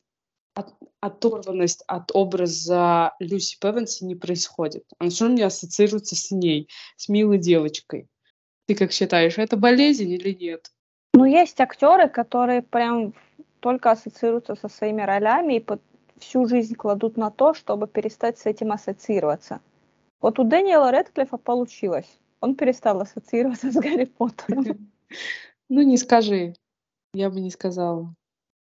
от, 0.55 0.73
оторванность 0.99 1.83
от 1.87 2.11
образа 2.13 3.13
Люси 3.19 3.57
Певенси 3.59 4.05
не 4.05 4.15
происходит. 4.15 4.83
Она 4.99 5.09
все 5.09 5.25
равно 5.25 5.37
не 5.37 5.43
ассоциируется 5.43 6.15
с 6.15 6.31
ней, 6.31 6.69
с 6.95 7.09
милой 7.09 7.37
девочкой. 7.37 8.07
Ты 8.67 8.75
как 8.75 8.91
считаешь, 8.91 9.37
это 9.37 9.57
болезнь 9.57 10.09
или 10.09 10.33
нет? 10.33 10.71
Ну, 11.13 11.25
есть 11.25 11.59
актеры, 11.59 12.07
которые 12.07 12.61
прям 12.61 13.13
только 13.59 13.91
ассоциируются 13.91 14.55
со 14.55 14.67
своими 14.67 15.01
ролями 15.01 15.55
и 15.55 15.59
под 15.59 15.81
всю 16.19 16.47
жизнь 16.47 16.75
кладут 16.75 17.17
на 17.17 17.31
то, 17.31 17.53
чтобы 17.53 17.87
перестать 17.87 18.39
с 18.39 18.45
этим 18.45 18.71
ассоциироваться. 18.71 19.61
Вот 20.23 20.39
у 20.39 20.45
Дэниела 20.45 20.89
Редклифа 20.89 21.35
получилось. 21.35 22.07
Он 22.39 22.55
перестал 22.55 23.01
ассоциироваться 23.01 23.71
с 23.71 23.75
Гарри 23.75 24.05
Поттером. 24.05 24.89
Ну, 25.69 25.81
не 25.81 25.97
скажи. 25.97 26.55
Я 27.13 27.29
бы 27.29 27.39
не 27.39 27.49
сказала. 27.49 28.13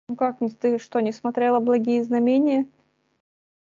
Ну 0.09 0.15
как, 0.15 0.37
ты 0.59 0.79
что, 0.79 0.99
не 0.99 1.11
смотрела 1.11 1.59
«Благие 1.59 2.03
знамения»? 2.03 2.67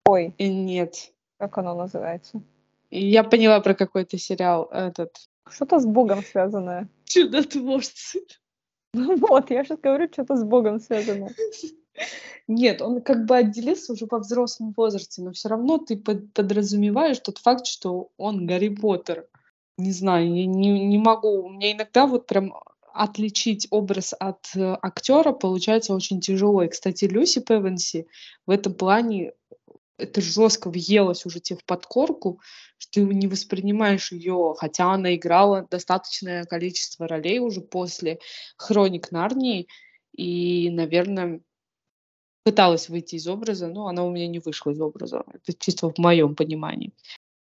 Ой. 0.06 0.34
И 0.38 0.48
нет. 0.48 1.12
Как 1.38 1.58
оно 1.58 1.74
называется? 1.74 2.42
Я 2.90 3.24
поняла 3.24 3.60
про 3.60 3.74
какой-то 3.74 4.18
сериал 4.18 4.68
этот. 4.70 5.16
Что-то 5.48 5.78
с 5.80 5.86
Богом 5.86 6.22
связанное. 6.22 6.88
Чудотворцы. 7.04 8.24
Ну 8.92 9.16
вот, 9.16 9.50
я 9.50 9.64
сейчас 9.64 9.80
говорю, 9.80 10.08
что-то 10.12 10.36
с 10.36 10.44
Богом 10.44 10.80
связано. 10.80 11.30
Нет, 12.46 12.82
он 12.82 13.00
как 13.00 13.24
бы 13.24 13.36
отделился 13.36 13.92
уже 13.92 14.06
по 14.06 14.18
взрослом 14.18 14.74
возрасте, 14.76 15.22
но 15.22 15.32
все 15.32 15.48
равно 15.48 15.78
ты 15.78 15.96
подразумеваешь 15.96 17.18
тот 17.20 17.38
факт, 17.38 17.66
что 17.66 18.10
он 18.16 18.46
Гарри 18.46 18.68
Поттер. 18.68 19.26
Не 19.78 19.92
знаю, 19.92 20.34
я 20.34 20.46
не, 20.46 20.86
не 20.86 20.98
могу. 20.98 21.48
Меня 21.48 21.72
иногда 21.72 22.06
вот 22.06 22.26
прям 22.26 22.54
отличить 22.92 23.66
образ 23.70 24.14
от 24.18 24.54
э, 24.54 24.76
актера 24.80 25.32
получается 25.32 25.94
очень 25.94 26.20
тяжело. 26.20 26.62
И, 26.62 26.68
кстати, 26.68 27.06
Люси 27.06 27.40
Певенси 27.40 28.06
в 28.46 28.50
этом 28.50 28.74
плане 28.74 29.32
это 29.98 30.20
жестко 30.20 30.70
въелось 30.70 31.26
уже 31.26 31.40
тебе 31.40 31.58
в 31.58 31.64
подкорку, 31.64 32.40
что 32.78 32.92
ты 32.92 33.00
не 33.02 33.26
воспринимаешь 33.26 34.12
ее, 34.12 34.54
хотя 34.56 34.92
она 34.92 35.14
играла 35.14 35.66
достаточное 35.68 36.44
количество 36.44 37.08
ролей 37.08 37.38
уже 37.40 37.60
после 37.60 38.18
«Хроник 38.56 39.10
Нарнии», 39.10 39.66
и, 40.16 40.70
наверное, 40.70 41.40
пыталась 42.44 42.88
выйти 42.88 43.16
из 43.16 43.26
образа, 43.26 43.66
но 43.66 43.88
она 43.88 44.04
у 44.04 44.10
меня 44.10 44.28
не 44.28 44.38
вышла 44.38 44.70
из 44.70 44.80
образа. 44.80 45.24
Это 45.32 45.52
чисто 45.58 45.90
в 45.90 45.98
моем 45.98 46.36
понимании. 46.36 46.92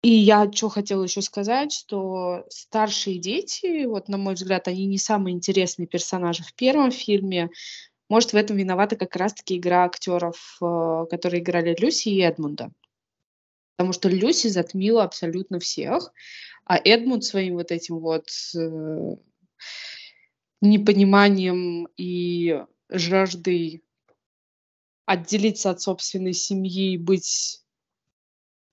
И 0.03 0.11
я 0.11 0.51
что 0.53 0.69
хотела 0.69 1.05
еще 1.05 1.23
сказать, 1.23 1.73
что 1.73 2.45
старшие 2.49 3.19
дети, 3.19 3.85
вот 3.87 4.09
на 4.09 4.19
мой 4.19 4.35
взгляд, 4.35 4.69
они 4.69 4.87
не 4.87 4.99
самые 4.99 5.35
интересные 5.35 5.87
персонажи 5.87 6.43
в 6.43 6.55
первом 6.55 6.91
фильме. 6.91 7.51
Может, 8.11 8.33
в 8.33 8.37
этом 8.37 8.57
виновата 8.57 8.97
как 8.97 9.17
раз-таки 9.17 9.57
игра 9.57 9.85
актеров, 9.85 10.59
э, 10.61 11.07
которые 11.09 11.41
играли 11.41 11.75
Люси 11.79 12.09
и 12.09 12.21
Эдмунда. 12.21 12.71
Потому 13.77 13.93
что 13.93 14.09
Люси 14.09 14.49
затмила 14.49 15.05
абсолютно 15.05 15.61
всех, 15.61 16.13
а 16.65 16.77
Эдмунд 16.77 17.25
своим 17.25 17.55
вот 17.55 17.71
этим 17.71 18.01
вот 18.01 18.29
э, 18.55 19.17
непониманием 20.61 21.89
и 21.97 22.63
жаждой 22.91 23.83
отделиться 25.07 25.71
от 25.71 25.81
собственной 25.81 26.33
семьи 26.33 26.93
и 26.93 26.99
быть 26.99 27.63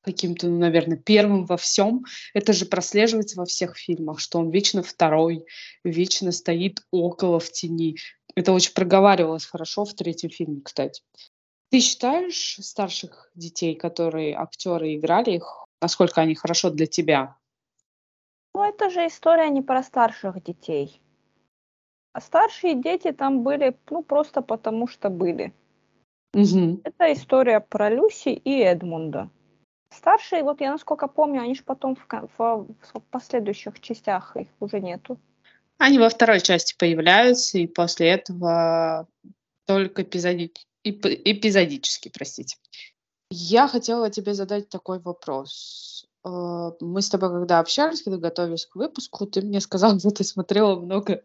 каким-то, 0.01 0.47
ну, 0.47 0.57
наверное, 0.57 0.97
первым 0.97 1.45
во 1.45 1.57
всем. 1.57 2.05
Это 2.33 2.53
же 2.53 2.65
прослеживается 2.65 3.37
во 3.37 3.45
всех 3.45 3.77
фильмах, 3.77 4.19
что 4.19 4.39
он 4.39 4.49
вечно 4.49 4.81
второй, 4.81 5.45
вечно 5.83 6.31
стоит 6.31 6.81
около 6.91 7.39
в 7.39 7.51
тени. 7.51 7.97
Это 8.35 8.53
очень 8.53 8.73
проговаривалось 8.73 9.45
хорошо 9.45 9.85
в 9.85 9.93
третьем 9.93 10.29
фильме, 10.29 10.61
кстати. 10.61 11.03
Ты 11.69 11.81
считаешь 11.81 12.57
старших 12.61 13.29
детей, 13.35 13.75
которые 13.75 14.35
актеры 14.35 14.95
играли 14.95 15.31
их, 15.31 15.65
насколько 15.81 16.21
они 16.21 16.35
хорошо 16.35 16.71
для 16.71 16.87
тебя? 16.87 17.37
Ну, 18.55 18.63
это 18.63 18.89
же 18.89 19.05
история 19.05 19.49
не 19.49 19.61
про 19.61 19.83
старших 19.83 20.41
детей. 20.43 20.99
А 22.13 22.21
старшие 22.21 22.73
дети 22.73 23.11
там 23.11 23.43
были, 23.43 23.77
ну, 23.91 24.01
просто 24.01 24.41
потому 24.41 24.87
что 24.87 25.09
были. 25.09 25.53
Угу. 26.33 26.81
Это 26.83 27.13
история 27.13 27.59
про 27.59 27.89
Люси 27.89 28.29
и 28.29 28.59
Эдмунда. 28.59 29.29
Старшие, 29.91 30.43
вот 30.43 30.61
я 30.61 30.71
насколько 30.71 31.07
помню, 31.07 31.41
они 31.41 31.55
же 31.55 31.63
потом 31.63 31.95
в, 31.95 32.07
в, 32.37 32.67
в 32.93 32.99
последующих 33.09 33.79
частях 33.79 34.35
их 34.37 34.47
уже 34.59 34.79
нету. 34.79 35.19
Они 35.79 35.97
во 35.97 36.09
второй 36.09 36.41
части 36.41 36.75
появляются, 36.77 37.57
и 37.57 37.65
после 37.65 38.09
этого 38.09 39.07
только 39.65 40.03
эпизоди... 40.03 40.51
эпизодически, 40.83 42.09
простите. 42.09 42.57
Я 43.31 43.67
хотела 43.67 44.09
тебе 44.09 44.33
задать 44.33 44.69
такой 44.69 44.99
вопрос. 44.99 46.07
Э, 46.25 46.71
мы 46.81 47.01
с 47.01 47.09
тобой, 47.09 47.29
когда 47.29 47.59
общались, 47.59 48.01
когда 48.01 48.17
готовились 48.17 48.65
к 48.65 48.75
выпуску, 48.75 49.25
ты 49.25 49.41
мне 49.41 49.61
сказал, 49.61 49.97
что 49.99 50.11
ты 50.11 50.23
смотрела 50.23 50.79
много 50.79 51.23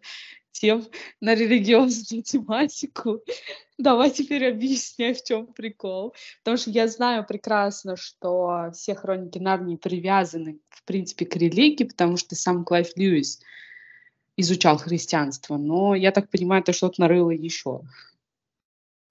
тем 0.55 0.87
на 1.21 1.35
религиозную 1.35 2.23
тематику. 2.23 3.21
Давай 3.79 4.11
теперь 4.11 4.49
объясняй, 4.49 5.15
в 5.15 5.23
чем 5.23 5.47
прикол. 5.49 6.15
Потому 6.43 6.57
что 6.57 6.71
я 6.71 6.89
знаю 6.89 7.27
прекрасно, 7.27 7.97
что 7.97 8.71
все 8.73 8.95
хроники 8.95 9.39
Нарнии 9.39 9.77
привязаны, 9.77 10.61
в 10.71 10.85
принципе, 10.85 11.27
к 11.27 11.37
религии, 11.37 11.85
потому 11.85 12.17
что 12.17 12.37
сам 12.37 12.65
Клайв 12.65 12.97
Льюис 12.97 13.41
изучал 14.37 14.79
христианство. 14.79 15.57
Но 15.57 15.95
я 15.95 16.13
так 16.13 16.31
понимаю, 16.31 16.63
ты 16.63 16.73
что-то 16.73 17.01
нарыла 17.01 17.31
еще. 17.31 17.83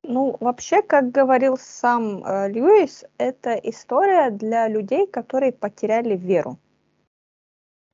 Ну, 0.06 0.36
вообще, 0.40 0.82
как 0.82 1.12
говорил 1.12 1.58
сам 1.58 2.24
э, 2.26 2.50
Льюис, 2.52 3.06
это 3.18 3.54
история 3.54 4.32
для 4.32 4.68
людей, 4.68 5.08
которые 5.08 5.54
потеряли 5.54 6.18
веру. 6.18 6.60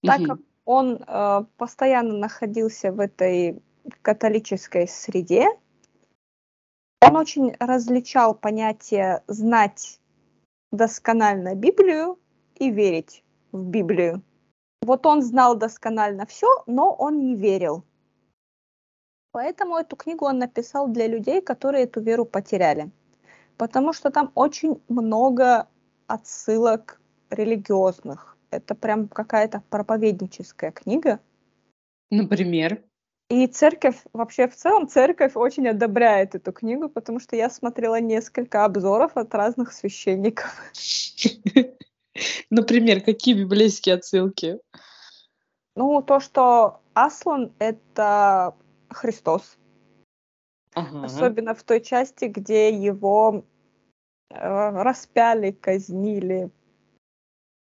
Так 0.03 0.19
угу. 0.19 0.27
как 0.27 0.39
он 0.69 1.03
э, 1.07 1.45
постоянно 1.57 2.15
находился 2.15 2.91
в 2.91 2.99
этой 2.99 3.59
католической 4.03 4.87
среде. 4.87 5.47
Он 7.01 7.15
очень 7.15 7.55
различал 7.59 8.35
понятие 8.35 9.23
знать 9.25 9.99
досконально 10.71 11.55
Библию 11.55 12.19
и 12.53 12.69
верить 12.69 13.23
в 13.51 13.63
Библию. 13.63 14.21
Вот 14.83 15.07
он 15.07 15.23
знал 15.23 15.55
досконально 15.55 16.27
все, 16.27 16.47
но 16.67 16.93
он 16.93 17.17
не 17.17 17.35
верил. 17.35 17.83
Поэтому 19.31 19.75
эту 19.75 19.95
книгу 19.95 20.25
он 20.25 20.37
написал 20.37 20.87
для 20.87 21.07
людей, 21.07 21.41
которые 21.41 21.85
эту 21.85 21.99
веру 21.99 22.25
потеряли. 22.25 22.91
Потому 23.57 23.91
что 23.91 24.11
там 24.11 24.31
очень 24.35 24.79
много 24.87 25.67
отсылок 26.05 27.01
религиозных. 27.31 28.37
Это 28.51 28.75
прям 28.75 29.07
какая-то 29.07 29.63
проповедническая 29.69 30.71
книга. 30.71 31.19
Например? 32.09 32.83
И 33.29 33.45
церковь, 33.45 33.97
вообще 34.11 34.47
в 34.47 34.55
целом, 34.55 34.87
церковь 34.87 35.35
очень 35.35 35.67
одобряет 35.67 36.33
эту 36.33 36.51
книгу, 36.51 36.89
потому 36.89 37.19
что 37.19 37.35
я 37.35 37.49
смотрела 37.51 37.99
несколько 37.99 38.65
обзоров 38.65 39.15
от 39.15 39.35
разных 39.35 39.71
священников. 39.71 40.51
Например, 42.49 43.01
какие 43.01 43.35
библейские 43.35 43.95
отсылки? 43.95 44.59
Ну, 45.75 46.01
то, 46.01 46.19
что 46.19 46.81
Аслан— 46.95 47.53
это 47.59 48.55
Христос. 48.89 49.57
Ага. 50.73 51.05
Особенно 51.05 51.53
в 51.53 51.63
той 51.63 51.81
части, 51.81 52.25
где 52.25 52.69
его 52.73 53.45
э, 54.31 54.81
распяли, 54.81 55.51
казнили. 55.51 56.49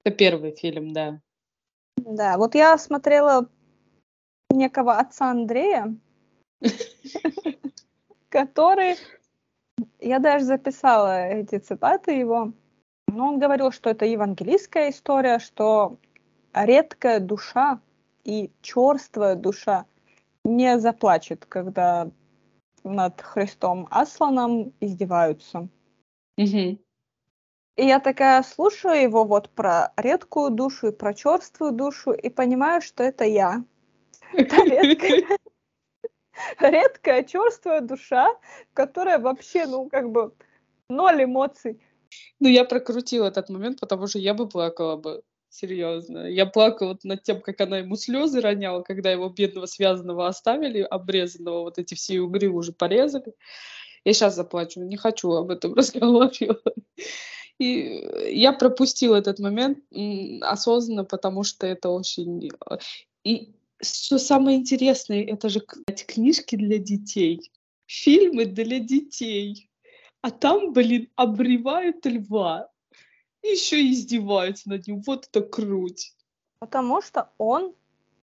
Это 0.05 0.17
первый 0.17 0.53
фильм, 0.53 0.93
да. 0.93 1.21
Да, 1.97 2.37
вот 2.37 2.55
я 2.55 2.77
смотрела 2.77 3.49
некого 4.51 4.99
отца 4.99 5.31
Андрея, 5.31 5.97
который... 8.29 8.97
Я 9.99 10.19
даже 10.21 10.45
записала 10.45 11.27
эти 11.27 11.59
цитаты 11.59 12.13
его. 12.13 12.53
Но 13.09 13.29
он 13.29 13.39
говорил, 13.39 13.73
что 13.73 13.91
это 13.91 14.05
евангелийская 14.05 14.91
история, 14.91 15.39
что 15.39 15.99
редкая 16.53 17.19
душа 17.21 17.81
и 18.25 18.53
черствая 18.61 19.35
душа 19.35 19.87
не 20.45 20.79
заплачет, 20.79 21.47
когда 21.47 22.11
над 22.85 23.21
Христом 23.21 23.89
Асланом 23.91 24.73
издеваются. 24.81 25.69
Угу. 26.37 26.79
И 27.77 27.87
я 27.87 27.99
такая 27.99 28.43
слушаю 28.43 29.03
его 29.03 29.25
вот 29.25 29.51
про 29.51 29.93
редкую 29.97 30.51
душу 30.51 30.89
и 30.89 30.93
про 30.93 31.13
черствую 31.13 31.73
душу 31.73 32.13
и 32.13 32.29
понимаю, 32.29 32.81
что 32.81 33.03
это 33.03 33.25
я. 33.25 33.65
Это 34.33 34.57
редкая, 34.65 35.39
редкая 36.61 37.25
черствая 37.25 37.81
душа, 37.81 38.29
которая 38.75 39.19
вообще, 39.19 39.67
ну, 39.67 39.89
как 39.89 40.11
бы, 40.11 40.33
ноль 40.89 41.25
эмоций. 41.25 41.81
Ну, 42.39 42.49
я 42.49 42.65
прокрутила 42.65 43.27
этот 43.27 43.49
момент, 43.49 43.81
потому 43.81 44.07
что 44.07 44.19
я 44.19 44.35
бы 44.35 44.49
плакала 44.49 44.97
бы. 44.97 45.23
Серьезно. 45.49 46.29
Я 46.29 46.47
плакала 46.47 46.99
над 47.05 47.23
тем, 47.23 47.41
как 47.41 47.61
она 47.61 47.79
ему 47.79 47.95
слезы 47.95 48.41
роняла, 48.41 48.83
когда 48.83 49.13
его 49.13 49.29
бедного 49.29 49.67
связанного 49.67 50.27
оставили, 50.27 50.81
обрезанного, 50.81 51.61
вот 51.61 51.79
эти 51.79 51.95
все 51.95 52.21
угры 52.21 52.49
уже 52.49 52.73
порезали. 52.73 53.35
Я 54.05 54.13
сейчас 54.15 54.35
заплачу, 54.35 54.81
не 54.81 54.97
хочу 54.97 55.31
об 55.31 55.51
этом 55.51 55.75
разговаривать. 55.77 56.61
И 57.61 58.05
я 58.31 58.53
пропустила 58.53 59.17
этот 59.17 59.39
момент 59.39 59.79
осознанно, 60.43 61.05
потому 61.05 61.45
что 61.45 61.67
это 61.67 61.89
очень... 61.91 62.51
И 63.25 63.55
что 63.81 64.19
самое 64.19 64.59
интересное, 64.59 65.25
это 65.25 65.49
же 65.49 65.61
книжки 65.61 66.57
для 66.57 66.79
детей, 66.79 67.53
фильмы 67.87 68.47
для 68.47 68.81
детей. 68.81 69.71
А 70.23 70.31
там, 70.31 70.73
блин, 70.73 71.09
обревают 71.17 72.07
льва. 72.07 72.71
И 73.43 73.49
еще 73.49 73.87
издеваются 73.91 74.71
над 74.71 74.87
ним. 74.87 75.03
Вот 75.03 75.29
это 75.31 75.43
круть. 75.43 76.15
Потому 76.61 77.03
что 77.03 77.31
он, 77.37 77.75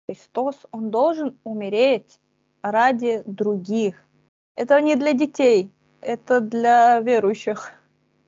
Христос, 0.07 0.55
он 0.71 0.89
должен 0.89 1.37
умереть 1.43 2.19
ради 2.61 3.23
других. 3.25 3.95
Это 4.55 4.79
не 4.79 4.95
для 4.95 5.11
детей, 5.13 5.69
это 5.99 6.39
для 6.39 7.01
верующих. 7.01 7.73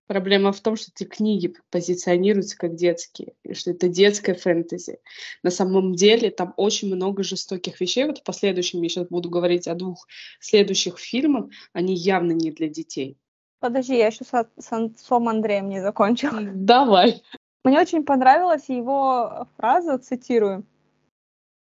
Проблема 0.08 0.52
в 0.52 0.60
том, 0.60 0.76
что 0.76 0.92
эти 0.94 1.08
книги 1.08 1.56
позиционируются 1.72 2.58
как 2.58 2.76
детские, 2.76 3.34
и 3.44 3.54
что 3.54 3.72
это 3.72 3.88
детская 3.88 4.34
фэнтези. 4.34 5.00
На 5.44 5.50
самом 5.50 5.96
деле 5.96 6.30
там 6.30 6.54
очень 6.58 6.94
много 6.94 7.24
жестоких 7.24 7.80
вещей. 7.80 8.04
Вот 8.06 8.20
в 8.20 8.24
последующем 8.24 8.82
я 8.82 8.90
сейчас 8.90 9.08
буду 9.08 9.30
говорить 9.30 9.68
о 9.68 9.76
двух 9.76 10.08
следующих 10.40 11.00
фильмах. 11.00 11.46
Они 11.72 11.96
явно 11.96 12.34
не 12.34 12.52
для 12.52 12.68
детей. 12.68 13.18
Подожди, 13.60 13.98
я 13.98 14.08
еще 14.08 14.26
с, 14.26 14.48
с 14.58 14.74
отцом 14.74 15.30
Андреем 15.30 15.70
не 15.70 15.82
закончила. 15.82 16.42
Давай. 16.54 17.24
Мне 17.64 17.80
очень 17.80 18.04
понравилась 18.04 18.68
его 18.68 19.48
фраза, 19.56 19.98
цитирую. 19.98 20.66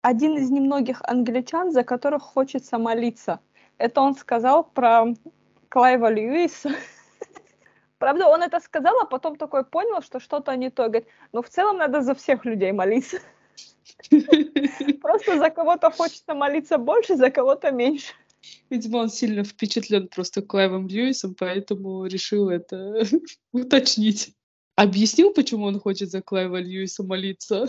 «Один 0.02 0.38
из 0.38 0.52
немногих 0.52 1.02
англичан, 1.04 1.72
за 1.72 1.84
которых 1.84 2.22
хочется 2.22 2.78
молиться». 2.78 3.40
Это 3.78 4.02
он 4.02 4.16
сказал 4.16 4.66
про 4.66 5.06
Клайва 5.70 6.12
Льюиса. 6.12 6.72
Правда, 7.98 8.28
он 8.28 8.44
это 8.44 8.60
сказал, 8.60 9.00
а 9.02 9.06
потом 9.06 9.38
такой 9.38 9.64
понял, 9.64 10.02
что 10.02 10.20
что-то 10.20 10.56
не 10.56 10.70
то. 10.70 10.84
Говорит, 10.84 11.08
ну 11.32 11.42
в 11.42 11.50
целом 11.50 11.78
надо 11.78 12.02
за 12.02 12.14
всех 12.14 12.46
людей 12.46 12.72
молиться. 12.72 13.20
Просто 15.02 15.38
за 15.38 15.50
кого-то 15.50 15.92
хочется 15.92 16.34
молиться 16.34 16.78
больше, 16.78 17.16
за 17.16 17.30
кого-то 17.30 17.72
меньше. 17.72 18.14
Видимо, 18.70 18.98
он 18.98 19.10
сильно 19.10 19.44
впечатлен 19.44 20.08
просто 20.08 20.42
Клайвом 20.42 20.88
Льюисом, 20.88 21.36
поэтому 21.36 22.06
решил 22.06 22.50
это 22.50 23.04
уточнить. 23.52 24.36
Объяснил, 24.76 25.34
почему 25.34 25.66
он 25.66 25.80
хочет 25.80 26.12
за 26.12 26.22
Клайва 26.22 26.58
Льюиса 26.58 27.04
молиться? 27.04 27.68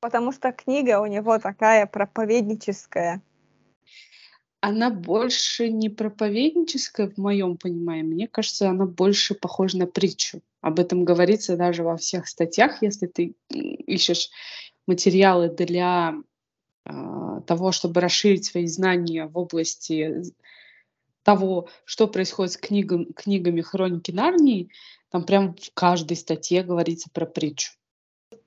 Потому 0.00 0.32
что 0.32 0.52
книга 0.52 1.00
у 1.00 1.06
него 1.06 1.38
такая 1.38 1.86
проповедническая. 1.86 3.22
Она 4.68 4.90
больше 4.90 5.68
не 5.68 5.88
проповедническая, 5.88 7.08
в 7.08 7.18
моем 7.18 7.56
понимании. 7.56 8.02
Мне 8.02 8.26
кажется, 8.26 8.68
она 8.68 8.84
больше 8.84 9.36
похожа 9.36 9.78
на 9.78 9.86
притчу. 9.86 10.42
Об 10.60 10.80
этом 10.80 11.04
говорится 11.04 11.56
даже 11.56 11.84
во 11.84 11.96
всех 11.96 12.26
статьях, 12.26 12.82
если 12.82 13.06
ты 13.06 13.36
ищешь 13.48 14.28
материалы 14.88 15.50
для 15.50 16.14
а, 16.84 17.40
того, 17.42 17.70
чтобы 17.70 18.00
расширить 18.00 18.46
свои 18.46 18.66
знания 18.66 19.26
в 19.26 19.38
области 19.38 20.24
того, 21.22 21.68
что 21.84 22.08
происходит 22.08 22.54
с 22.54 22.56
книгам, 22.56 23.12
книгами 23.12 23.60
Хроники 23.60 24.10
Нарнии, 24.10 24.72
там 25.10 25.22
прям 25.22 25.54
в 25.54 25.72
каждой 25.74 26.16
статье 26.16 26.64
говорится 26.64 27.08
про 27.12 27.24
притчу. 27.24 27.70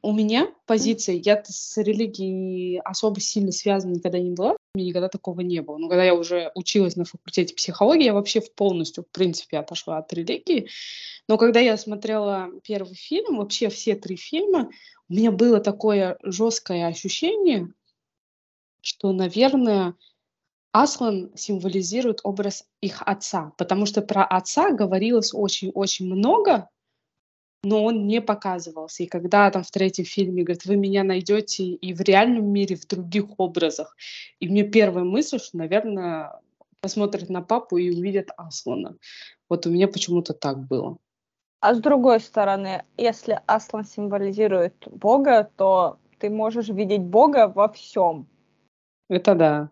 У 0.01 0.13
меня 0.13 0.53
позиция, 0.65 1.15
я 1.15 1.41
с 1.45 1.77
религией 1.77 2.79
особо 2.79 3.19
сильно 3.19 3.51
связана 3.51 3.93
никогда 3.93 4.19
не 4.19 4.31
была, 4.31 4.51
у 4.51 4.77
меня 4.77 4.89
никогда 4.89 5.09
такого 5.09 5.41
не 5.41 5.61
было. 5.61 5.77
Но 5.77 5.89
когда 5.89 6.03
я 6.03 6.13
уже 6.13 6.51
училась 6.55 6.95
на 6.95 7.05
факультете 7.05 7.53
психологии, 7.55 8.05
я 8.05 8.13
вообще 8.13 8.41
полностью, 8.41 9.03
в 9.03 9.11
принципе, 9.11 9.57
отошла 9.57 9.97
от 9.97 10.11
религии. 10.13 10.69
Но 11.27 11.37
когда 11.37 11.59
я 11.59 11.77
смотрела 11.77 12.49
первый 12.63 12.95
фильм, 12.95 13.37
вообще 13.37 13.69
все 13.69 13.95
три 13.95 14.15
фильма, 14.15 14.69
у 15.09 15.13
меня 15.13 15.31
было 15.31 15.59
такое 15.59 16.17
жесткое 16.23 16.87
ощущение, 16.87 17.73
что, 18.81 19.11
наверное, 19.11 19.95
Аслан 20.71 21.31
символизирует 21.35 22.19
образ 22.23 22.63
их 22.79 23.01
отца, 23.05 23.53
потому 23.57 23.85
что 23.85 24.01
про 24.01 24.23
отца 24.23 24.71
говорилось 24.71 25.33
очень-очень 25.33 26.05
много, 26.05 26.69
но 27.63 27.83
он 27.83 28.07
не 28.07 28.21
показывался. 28.21 29.03
И 29.03 29.07
когда 29.07 29.49
там 29.51 29.63
в 29.63 29.71
третьем 29.71 30.05
фильме 30.05 30.43
говорит, 30.43 30.65
вы 30.65 30.75
меня 30.75 31.03
найдете 31.03 31.63
и 31.65 31.93
в 31.93 32.01
реальном 32.01 32.45
мире, 32.45 32.75
в 32.75 32.87
других 32.87 33.25
образах. 33.37 33.95
И 34.39 34.47
мне 34.47 34.63
первая 34.63 35.03
мысль, 35.03 35.39
что, 35.39 35.57
наверное, 35.57 36.39
посмотрят 36.81 37.29
на 37.29 37.41
папу 37.41 37.77
и 37.77 37.91
увидят 37.91 38.29
Аслана. 38.37 38.97
Вот 39.49 39.65
у 39.65 39.71
меня 39.71 39.87
почему-то 39.87 40.33
так 40.33 40.67
было. 40.67 40.97
А 41.61 41.75
с 41.75 41.81
другой 41.81 42.21
стороны, 42.21 42.85
если 42.95 43.41
Аслан 43.45 43.83
символизирует 43.83 44.75
Бога, 44.89 45.49
то 45.57 45.99
ты 46.17 46.29
можешь 46.29 46.69
видеть 46.69 47.01
Бога 47.01 47.51
во 47.53 47.67
всем. 47.67 48.27
Это 49.09 49.35
да. 49.35 49.71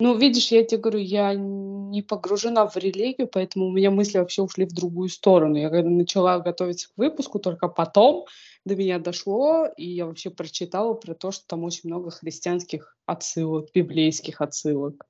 Ну, 0.00 0.16
видишь, 0.16 0.50
я 0.50 0.64
тебе 0.64 0.80
говорю, 0.80 0.98
я 0.98 1.34
не 1.34 2.00
погружена 2.00 2.66
в 2.66 2.74
религию, 2.76 3.28
поэтому 3.28 3.66
у 3.66 3.70
меня 3.70 3.90
мысли 3.90 4.16
вообще 4.16 4.40
ушли 4.40 4.64
в 4.64 4.72
другую 4.72 5.10
сторону. 5.10 5.56
Я 5.56 5.68
когда 5.68 5.90
начала 5.90 6.38
готовиться 6.38 6.88
к 6.88 6.96
выпуску, 6.96 7.38
только 7.38 7.68
потом 7.68 8.24
до 8.64 8.76
меня 8.76 8.98
дошло, 8.98 9.66
и 9.76 9.86
я 9.86 10.06
вообще 10.06 10.30
прочитала 10.30 10.94
про 10.94 11.14
то, 11.14 11.30
что 11.30 11.46
там 11.46 11.64
очень 11.64 11.90
много 11.90 12.10
христианских 12.10 12.96
отсылок, 13.04 13.68
библейских 13.74 14.40
отсылок. 14.40 15.04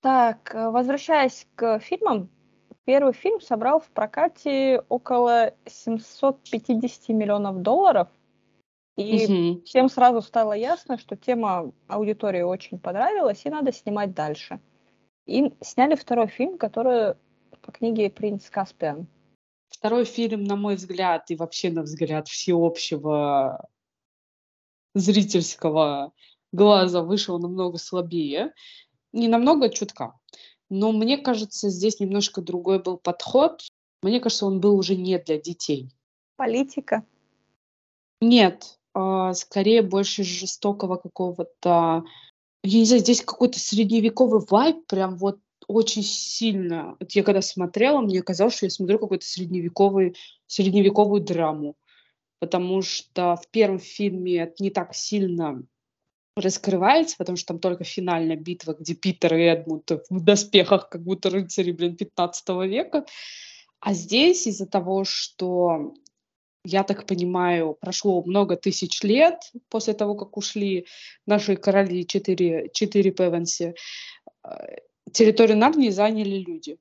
Так, 0.00 0.54
э, 0.54 0.70
возвращаясь 0.70 1.48
к 1.56 1.80
фильмам, 1.80 2.30
первый 2.84 3.12
фильм 3.12 3.40
собрал 3.40 3.80
в 3.80 3.90
прокате 3.90 4.82
около 4.88 5.54
750 5.66 7.08
миллионов 7.08 7.62
долларов. 7.62 8.08
И 8.96 9.24
угу. 9.24 9.62
всем 9.64 9.88
сразу 9.88 10.20
стало 10.20 10.52
ясно, 10.52 10.98
что 10.98 11.16
тема 11.16 11.72
аудитории 11.88 12.42
очень 12.42 12.78
понравилась, 12.78 13.42
и 13.44 13.50
надо 13.50 13.72
снимать 13.72 14.14
дальше. 14.14 14.60
И 15.26 15.52
сняли 15.60 15.94
второй 15.94 16.26
фильм, 16.26 16.58
который 16.58 17.14
по 17.62 17.72
книге 17.72 18.10
«Принц 18.10 18.48
Каспиан». 18.50 19.06
Второй 19.68 20.04
фильм, 20.04 20.44
на 20.44 20.56
мой 20.56 20.74
взгляд, 20.74 21.30
и 21.30 21.36
вообще 21.36 21.70
на 21.70 21.82
взгляд 21.82 22.28
всеобщего 22.28 23.68
зрительского 24.94 26.12
глаза 26.52 27.02
вышел 27.02 27.38
намного 27.38 27.78
слабее. 27.78 28.52
Не 29.12 29.28
намного, 29.28 29.66
а 29.66 29.68
чутка. 29.68 30.18
Но 30.68 30.92
мне 30.92 31.18
кажется, 31.18 31.68
здесь 31.68 32.00
немножко 32.00 32.42
другой 32.42 32.82
был 32.82 32.96
подход. 32.96 33.62
Мне 34.02 34.20
кажется, 34.20 34.46
он 34.46 34.60
был 34.60 34.76
уже 34.76 34.96
не 34.96 35.18
для 35.18 35.38
детей. 35.38 35.90
Политика? 36.36 37.04
Нет, 38.20 38.79
а, 38.94 39.32
скорее 39.34 39.82
больше 39.82 40.24
жестокого 40.24 40.96
какого-то... 40.96 42.04
Я 42.62 42.78
не 42.78 42.84
знаю, 42.84 43.00
здесь 43.00 43.22
какой-то 43.22 43.58
средневековый 43.58 44.42
вайб 44.48 44.86
прям 44.86 45.16
вот 45.16 45.38
очень 45.66 46.02
сильно. 46.02 46.96
Вот 46.98 47.12
я 47.12 47.22
когда 47.22 47.42
смотрела, 47.42 48.00
мне 48.00 48.22
казалось, 48.22 48.56
что 48.56 48.66
я 48.66 48.70
смотрю 48.70 48.98
какую-то 48.98 49.24
средневековый, 49.24 50.16
средневековую 50.46 51.22
драму. 51.22 51.76
Потому 52.40 52.82
что 52.82 53.36
в 53.36 53.48
первом 53.50 53.78
фильме 53.78 54.36
это 54.38 54.62
не 54.62 54.70
так 54.70 54.94
сильно 54.94 55.62
раскрывается, 56.36 57.16
потому 57.18 57.36
что 57.36 57.48
там 57.48 57.58
только 57.58 57.84
финальная 57.84 58.36
битва, 58.36 58.74
где 58.78 58.94
Питер 58.94 59.34
и 59.34 59.42
Эдмунд 59.42 59.90
в 60.08 60.24
доспехах, 60.24 60.88
как 60.88 61.02
будто 61.02 61.30
рыцари, 61.30 61.72
блин, 61.72 61.96
15 61.96 62.48
века. 62.66 63.04
А 63.80 63.94
здесь 63.94 64.46
из-за 64.46 64.66
того, 64.66 65.04
что 65.04 65.94
я 66.64 66.82
так 66.82 67.06
понимаю, 67.06 67.76
прошло 67.80 68.22
много 68.22 68.56
тысяч 68.56 69.02
лет 69.02 69.52
после 69.68 69.94
того, 69.94 70.14
как 70.14 70.36
ушли 70.36 70.86
наши 71.26 71.56
короли 71.56 72.06
четыре, 72.06 72.70
четыре 72.72 73.10
Певенси, 73.10 73.74
э, 74.44 74.50
территорию 75.12 75.56
Нарнии 75.56 75.90
заняли 75.90 76.38
люди. 76.38 76.78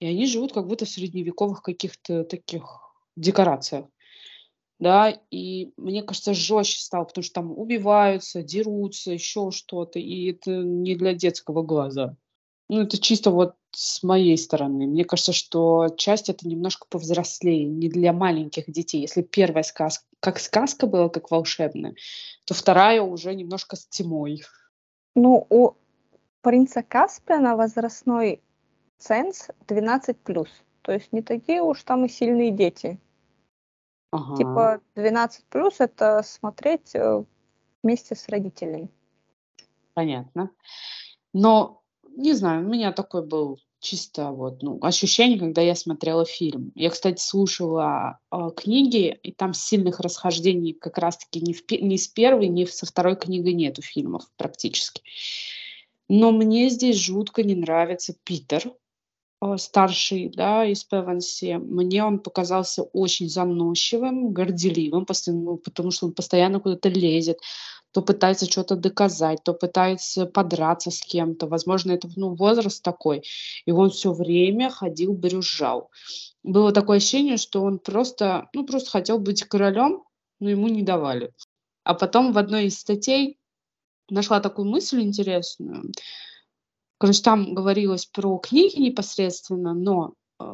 И 0.00 0.06
они 0.06 0.26
живут 0.26 0.52
как 0.52 0.66
будто 0.66 0.84
в 0.84 0.88
средневековых 0.88 1.62
каких-то 1.62 2.24
таких 2.24 2.80
декорациях. 3.16 3.86
Да, 4.80 5.16
и 5.30 5.72
мне 5.76 6.02
кажется, 6.02 6.34
жестче 6.34 6.80
стало, 6.80 7.04
потому 7.04 7.22
что 7.22 7.34
там 7.34 7.56
убиваются, 7.56 8.42
дерутся, 8.42 9.12
еще 9.12 9.52
что-то, 9.52 10.00
и 10.00 10.32
это 10.32 10.56
не 10.56 10.96
для 10.96 11.14
детского 11.14 11.62
глаза. 11.62 12.16
Ну, 12.72 12.80
это 12.80 12.96
чисто 12.96 13.30
вот 13.30 13.54
с 13.72 14.02
моей 14.02 14.38
стороны. 14.38 14.86
Мне 14.86 15.04
кажется, 15.04 15.34
что 15.34 15.90
часть 15.98 16.30
это 16.30 16.48
немножко 16.48 16.86
повзрослее, 16.88 17.66
не 17.66 17.90
для 17.90 18.14
маленьких 18.14 18.64
детей. 18.66 19.02
Если 19.02 19.20
первая 19.20 19.62
сказка, 19.62 20.06
как 20.20 20.38
сказка 20.38 20.86
была, 20.86 21.10
как 21.10 21.30
волшебная, 21.30 21.94
то 22.46 22.54
вторая 22.54 23.02
уже 23.02 23.34
немножко 23.34 23.76
с 23.76 23.84
тьмой. 23.84 24.44
Ну, 25.14 25.46
у 25.50 25.72
принца 26.40 26.82
Каспиана 26.82 27.56
возрастной 27.56 28.40
ценз 28.96 29.50
12+. 29.68 30.48
То 30.80 30.92
есть 30.92 31.12
не 31.12 31.20
такие 31.20 31.60
уж 31.60 31.82
там 31.82 32.06
и 32.06 32.08
сильные 32.08 32.52
дети. 32.52 32.98
Ага. 34.12 34.36
Типа 34.36 34.80
12 34.94 35.44
плюс 35.50 35.74
это 35.78 36.22
смотреть 36.22 36.94
э, 36.94 37.22
вместе 37.82 38.14
с 38.14 38.30
родителями. 38.30 38.88
Понятно. 39.92 40.48
Но 41.34 41.81
не 42.16 42.32
знаю, 42.34 42.64
у 42.64 42.68
меня 42.68 42.92
такой 42.92 43.26
был 43.26 43.58
чисто 43.80 44.30
вот, 44.30 44.62
ну, 44.62 44.78
ощущение, 44.80 45.38
когда 45.38 45.60
я 45.60 45.74
смотрела 45.74 46.24
фильм. 46.24 46.72
Я, 46.74 46.90
кстати, 46.90 47.20
слушала 47.20 48.18
э, 48.30 48.36
книги, 48.56 49.18
и 49.22 49.32
там 49.32 49.54
сильных 49.54 50.00
расхождений 50.00 50.72
как 50.72 50.98
раз-таки 50.98 51.40
ни, 51.40 51.52
в, 51.52 51.62
ни 51.70 51.96
с 51.96 52.06
первой, 52.06 52.48
ни 52.48 52.64
со 52.64 52.86
второй 52.86 53.16
книгой 53.16 53.54
нету 53.54 53.82
фильмов 53.82 54.22
практически. 54.36 55.02
Но 56.08 56.30
мне 56.30 56.68
здесь 56.68 56.96
жутко 56.96 57.42
не 57.42 57.54
нравится 57.54 58.14
Питер, 58.24 58.72
старший, 59.56 60.32
да, 60.34 60.64
из 60.64 60.84
Певанси. 60.84 61.56
Мне 61.56 62.04
он 62.04 62.18
показался 62.18 62.82
очень 62.82 63.28
заносчивым, 63.28 64.32
горделивым, 64.32 65.06
ну, 65.26 65.56
потому 65.56 65.90
что 65.90 66.06
он 66.06 66.12
постоянно 66.12 66.60
куда-то 66.60 66.88
лезет 66.88 67.38
то 67.92 68.00
пытается 68.00 68.50
что-то 68.50 68.74
доказать, 68.74 69.44
то 69.44 69.52
пытается 69.52 70.26
подраться 70.26 70.90
с 70.90 71.00
кем-то. 71.02 71.46
Возможно, 71.46 71.92
это 71.92 72.08
ну, 72.16 72.34
возраст 72.34 72.82
такой. 72.82 73.22
И 73.66 73.70
он 73.70 73.90
все 73.90 74.12
время 74.12 74.70
ходил, 74.70 75.12
брюзжал. 75.12 75.90
Было 76.42 76.72
такое 76.72 76.96
ощущение, 76.96 77.36
что 77.36 77.62
он 77.62 77.78
просто, 77.78 78.48
ну, 78.54 78.64
просто 78.64 78.90
хотел 78.90 79.18
быть 79.18 79.44
королем, 79.44 80.04
но 80.40 80.50
ему 80.50 80.68
не 80.68 80.82
давали. 80.82 81.32
А 81.84 81.94
потом 81.94 82.32
в 82.32 82.38
одной 82.38 82.66
из 82.66 82.78
статей 82.78 83.38
нашла 84.08 84.40
такую 84.40 84.68
мысль 84.68 85.02
интересную. 85.02 85.92
Короче, 87.02 87.20
там 87.20 87.52
говорилось 87.52 88.06
про 88.06 88.38
книги 88.38 88.78
непосредственно, 88.78 89.74
но 89.74 90.14
э, 90.38 90.44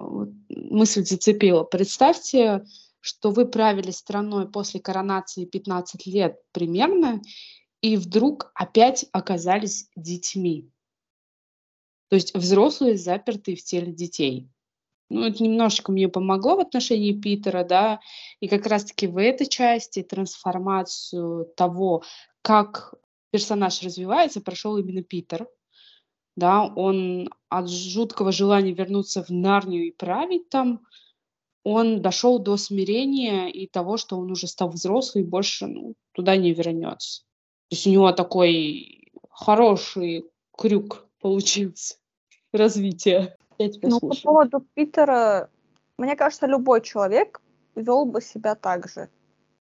мысль 0.49 1.05
зацепила. 1.05 1.63
Представьте, 1.63 2.65
что 3.01 3.33
вы 3.33 3.45
правили 3.45 3.91
страной 3.91 4.51
после 4.51 4.81
коронации 4.81 5.45
15 5.45 6.07
лет 6.07 6.39
примерно, 6.53 7.21
и 7.83 7.99
вдруг 7.99 8.51
опять 8.55 9.05
оказались 9.13 9.91
детьми. 9.95 10.71
То 12.09 12.17
есть 12.17 12.35
взрослые 12.35 12.97
запертые 12.97 13.55
в 13.55 13.63
теле 13.63 13.93
детей. 13.93 14.49
Ну, 15.11 15.25
это 15.25 15.43
немножечко 15.43 15.93
мне 15.93 16.09
помогло 16.09 16.57
в 16.57 16.61
отношении 16.61 17.13
Питера, 17.13 17.63
да, 17.63 18.01
и 18.41 18.49
как 18.49 18.65
раз-таки 18.65 19.07
в 19.07 19.19
этой 19.19 19.49
части 19.49 20.03
трансформацию 20.03 21.45
того, 21.57 22.05
как 22.41 22.95
персонаж 23.33 23.83
развивается, 23.83 24.41
прошел 24.41 24.79
именно 24.79 25.03
Питер. 25.03 25.47
Да, 26.39 26.67
он 26.67 27.29
от 27.49 27.69
жуткого 27.69 28.31
желания 28.31 28.71
вернуться 28.71 29.25
в 29.25 29.31
Нарнию 29.31 29.89
и 29.89 29.91
править 29.91 30.49
там, 30.49 30.83
он 31.65 32.01
дошел 32.01 32.39
до 32.39 32.57
смирения 32.57 33.49
и 33.49 33.67
того, 33.67 33.97
что 33.97 34.17
он 34.17 34.31
уже 34.31 34.47
стал 34.47 34.69
взрослый 34.69 35.25
и 35.25 35.27
больше 35.27 35.67
ну, 35.67 35.95
туда 36.13 36.37
не 36.37 36.53
вернется. 36.53 37.23
То 37.71 37.75
есть 37.75 37.89
у 37.89 37.91
него 37.91 38.13
такой 38.13 39.11
хороший 39.31 40.27
крюк 40.57 41.09
получился 41.21 41.97
развитие. 42.53 43.37
Я 43.59 43.71
тебя 43.71 43.89
ну, 43.89 43.99
слушаю. 43.99 44.23
по 44.23 44.29
поводу 44.29 44.67
Питера, 44.75 45.51
мне 45.97 46.15
кажется, 46.15 46.47
любой 46.47 46.83
человек 46.83 47.43
вел 47.75 48.05
бы 48.05 48.23
себя 48.23 48.55
так 48.55 48.89
же. 48.89 49.09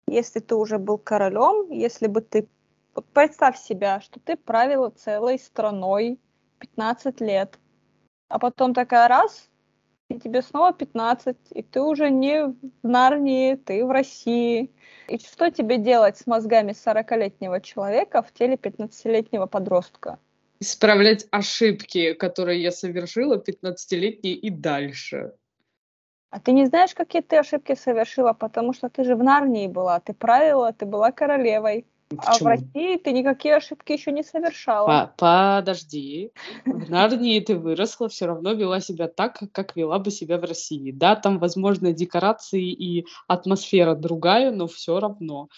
Если 0.10 0.42
ты 0.42 0.56
уже 0.56 0.78
был 0.78 0.98
королем, 0.98 1.72
если 1.72 2.08
бы 2.08 2.20
ты... 2.20 2.50
Вот 2.96 3.06
представь 3.14 3.58
себя, 3.58 4.02
что 4.02 4.20
ты 4.20 4.36
правила 4.36 4.90
целой 4.90 5.40
страной 5.40 6.20
15 6.60 7.22
лет, 7.22 7.60
а 8.30 8.40
потом 8.40 8.74
такая 8.74 9.08
раз, 9.08 9.50
и 10.10 10.20
тебе 10.20 10.42
снова 10.42 10.74
15, 10.74 11.38
и 11.52 11.64
ты 11.64 11.82
уже 11.82 12.10
не 12.10 12.48
в 12.48 12.56
Нарнии, 12.84 13.56
ты 13.56 13.84
в 13.86 13.92
России. 13.92 14.72
И 15.08 15.18
что 15.18 15.50
тебе 15.50 15.78
делать 15.78 16.18
с 16.18 16.28
мозгами 16.28 16.72
40-летнего 16.72 17.60
человека 17.62 18.22
в 18.22 18.32
теле 18.32 18.56
15-летнего 18.56 19.48
подростка? 19.48 20.20
Исправлять 20.60 21.28
ошибки, 21.32 22.14
которые 22.14 22.62
я 22.62 22.72
совершила 22.72 23.38
15-летней 23.38 24.34
и 24.34 24.50
дальше. 24.50 25.34
А 26.30 26.40
ты 26.40 26.52
не 26.52 26.66
знаешь, 26.66 26.94
какие 26.94 27.22
ты 27.22 27.38
ошибки 27.38 27.76
совершила, 27.76 28.34
потому 28.34 28.74
что 28.74 28.90
ты 28.90 29.04
же 29.04 29.16
в 29.16 29.24
Нарнии 29.24 29.68
была, 29.68 30.00
ты 30.00 30.14
правила, 30.14 30.74
ты 30.74 30.86
была 30.86 31.12
королевой. 31.12 31.86
Почему? 32.10 32.24
А 32.28 32.38
в 32.38 32.46
России 32.46 32.98
ты 32.98 33.12
никакие 33.12 33.56
ошибки 33.56 33.92
еще 33.92 34.12
не 34.12 34.24
совершала. 34.24 35.14
Подожди. 35.18 36.32
В 36.66 36.90
Нарнии 36.90 37.40
ты 37.40 37.56
выросла, 37.56 38.10
все 38.10 38.28
равно 38.28 38.54
вела 38.54 38.80
себя 38.80 39.08
так, 39.08 39.40
как 39.52 39.76
вела 39.76 39.98
бы 39.98 40.12
себя 40.12 40.38
в 40.38 40.44
России. 40.44 40.92
Да, 40.92 41.16
там, 41.16 41.40
возможно, 41.40 41.94
декорации 41.94 42.72
и 42.72 43.06
атмосфера 43.28 43.96
другая, 43.96 44.52
но 44.52 44.68
все 44.68 45.00
равно 45.00 45.50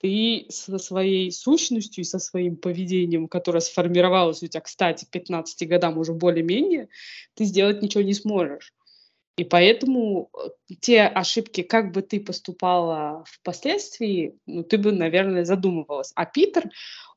ты 0.00 0.46
со 0.50 0.78
своей 0.78 1.32
сущностью 1.32 2.02
и 2.02 2.06
со 2.06 2.18
своим 2.18 2.56
поведением, 2.56 3.28
которое 3.28 3.60
сформировалось 3.60 4.42
у 4.42 4.46
тебя, 4.46 4.60
кстати, 4.60 5.06
15 5.10 5.68
годам 5.68 5.98
уже 5.98 6.12
более-менее, 6.12 6.88
ты 7.34 7.44
сделать 7.44 7.82
ничего 7.82 8.04
не 8.04 8.14
сможешь. 8.14 8.72
И 9.36 9.44
поэтому 9.44 10.30
э, 10.32 10.74
те 10.80 11.02
ошибки, 11.02 11.62
как 11.62 11.92
бы 11.92 12.00
ты 12.00 12.20
поступала 12.20 13.24
впоследствии, 13.26 14.38
ну, 14.46 14.62
ты 14.62 14.78
бы, 14.78 14.92
наверное, 14.92 15.44
задумывалась. 15.44 16.12
А 16.14 16.24
Питер, 16.24 16.70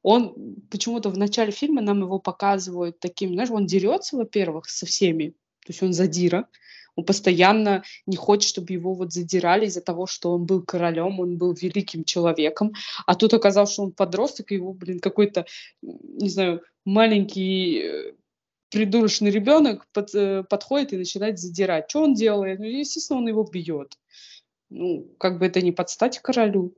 он 0.04 0.36
почему-то 0.70 1.10
в 1.10 1.18
начале 1.18 1.52
фильма 1.52 1.82
нам 1.82 2.02
его 2.02 2.20
показывают 2.20 3.00
таким, 3.00 3.34
знаешь, 3.34 3.52
он 3.52 3.66
дерется, 3.66 4.18
во-первых, 4.18 4.70
со 4.70 4.86
всеми, 4.86 5.30
то 5.30 5.70
есть 5.70 5.82
он 5.82 5.94
задира, 5.94 6.48
он 6.96 7.06
постоянно 7.06 7.84
не 8.06 8.18
хочет, 8.18 8.50
чтобы 8.50 8.74
его 8.74 8.94
вот 8.94 9.14
задирали 9.14 9.68
из-за 9.68 9.82
того, 9.82 10.06
что 10.06 10.34
он 10.34 10.46
был 10.46 10.62
королем, 10.62 11.22
он 11.22 11.38
был 11.38 11.54
великим 11.54 12.04
человеком, 12.04 12.74
а 13.06 13.16
тут 13.16 13.34
оказалось, 13.34 13.72
что 13.72 13.84
он 13.84 13.94
подросток, 13.94 14.52
и 14.52 14.56
его, 14.56 14.74
блин, 14.74 15.00
какой-то, 15.00 15.46
не 15.82 16.30
знаю, 16.30 16.64
маленький 16.84 17.82
э, 17.82 18.14
придурочный 18.70 19.32
ребенок 19.32 19.88
под, 19.94 20.14
э, 20.16 20.44
подходит 20.44 20.94
и 20.94 20.98
начинает 20.98 21.40
задирать. 21.40 21.90
Что 21.90 22.04
он 22.04 22.14
делает? 22.14 22.60
Ну, 22.60 22.66
естественно, 22.66 23.20
он 23.20 23.28
его 23.28 23.44
бьет. 23.44 23.98
Ну, 24.70 25.16
как 25.20 25.40
бы 25.40 25.48
это 25.48 25.62
не 25.62 25.72
подстать 25.72 26.20
королю. 26.20 26.76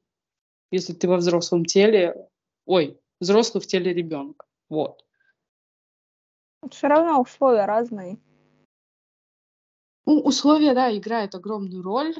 если 0.73 0.93
ты 0.93 1.09
во 1.09 1.17
взрослом 1.17 1.65
теле, 1.65 2.29
ой, 2.65 2.97
взрослый 3.19 3.61
в 3.61 3.67
теле 3.67 3.93
ребенка. 3.93 4.45
Вот. 4.69 5.05
Все 6.69 6.87
равно 6.87 7.19
условия 7.21 7.65
разные. 7.65 8.17
Ну, 10.05 10.19
условия, 10.21 10.73
да, 10.73 10.95
играют 10.95 11.35
огромную 11.35 11.83
роль, 11.83 12.15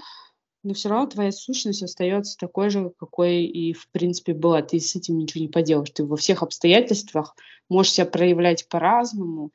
но 0.64 0.74
все 0.74 0.90
равно 0.90 1.08
твоя 1.08 1.32
сущность 1.32 1.84
остается 1.84 2.38
такой 2.38 2.70
же, 2.70 2.92
какой 3.00 3.44
и, 3.44 3.74
в 3.74 3.90
принципе, 3.90 4.34
была. 4.34 4.62
Ты 4.62 4.80
с 4.80 4.96
этим 4.96 5.18
ничего 5.18 5.42
не 5.42 5.50
поделаешь. 5.50 5.92
Ты 5.92 6.06
во 6.06 6.18
всех 6.18 6.44
обстоятельствах 6.44 7.36
можешь 7.70 7.94
себя 7.94 8.06
проявлять 8.06 8.68
по-разному, 8.70 9.52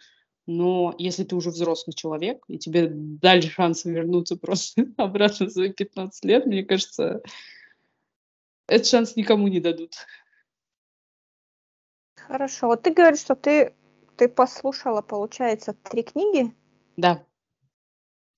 но 0.46 0.94
если 0.98 1.24
ты 1.24 1.34
уже 1.36 1.50
взрослый 1.50 1.94
человек, 1.94 2.44
и 2.48 2.58
тебе 2.58 2.88
дали 2.90 3.42
шанс 3.42 3.84
вернуться 3.84 4.36
просто 4.36 4.86
обратно 4.96 5.46
в 5.46 5.50
свои 5.50 5.72
15 5.72 6.24
лет, 6.24 6.46
мне 6.46 6.64
кажется, 6.64 7.22
этот 8.68 8.86
шанс 8.86 9.16
никому 9.16 9.48
не 9.48 9.60
дадут. 9.60 9.94
Хорошо. 12.16 12.68
Вот 12.68 12.82
ты 12.82 12.92
говоришь, 12.92 13.20
что 13.20 13.34
ты, 13.36 13.74
ты 14.16 14.28
послушала, 14.28 15.02
получается, 15.02 15.74
три 15.74 16.02
книги? 16.02 16.52
Да. 16.96 17.25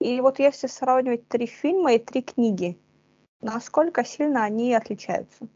И 0.01 0.21
вот 0.21 0.39
если 0.39 0.69
сравнивать 0.69 1.29
три 1.29 1.47
фильма 1.47 1.95
и 1.95 1.99
три 1.99 2.23
книги, 2.23 2.79
насколько 3.41 4.05
сильно 4.05 4.45
они 4.45 4.75
отличаются? 4.75 5.49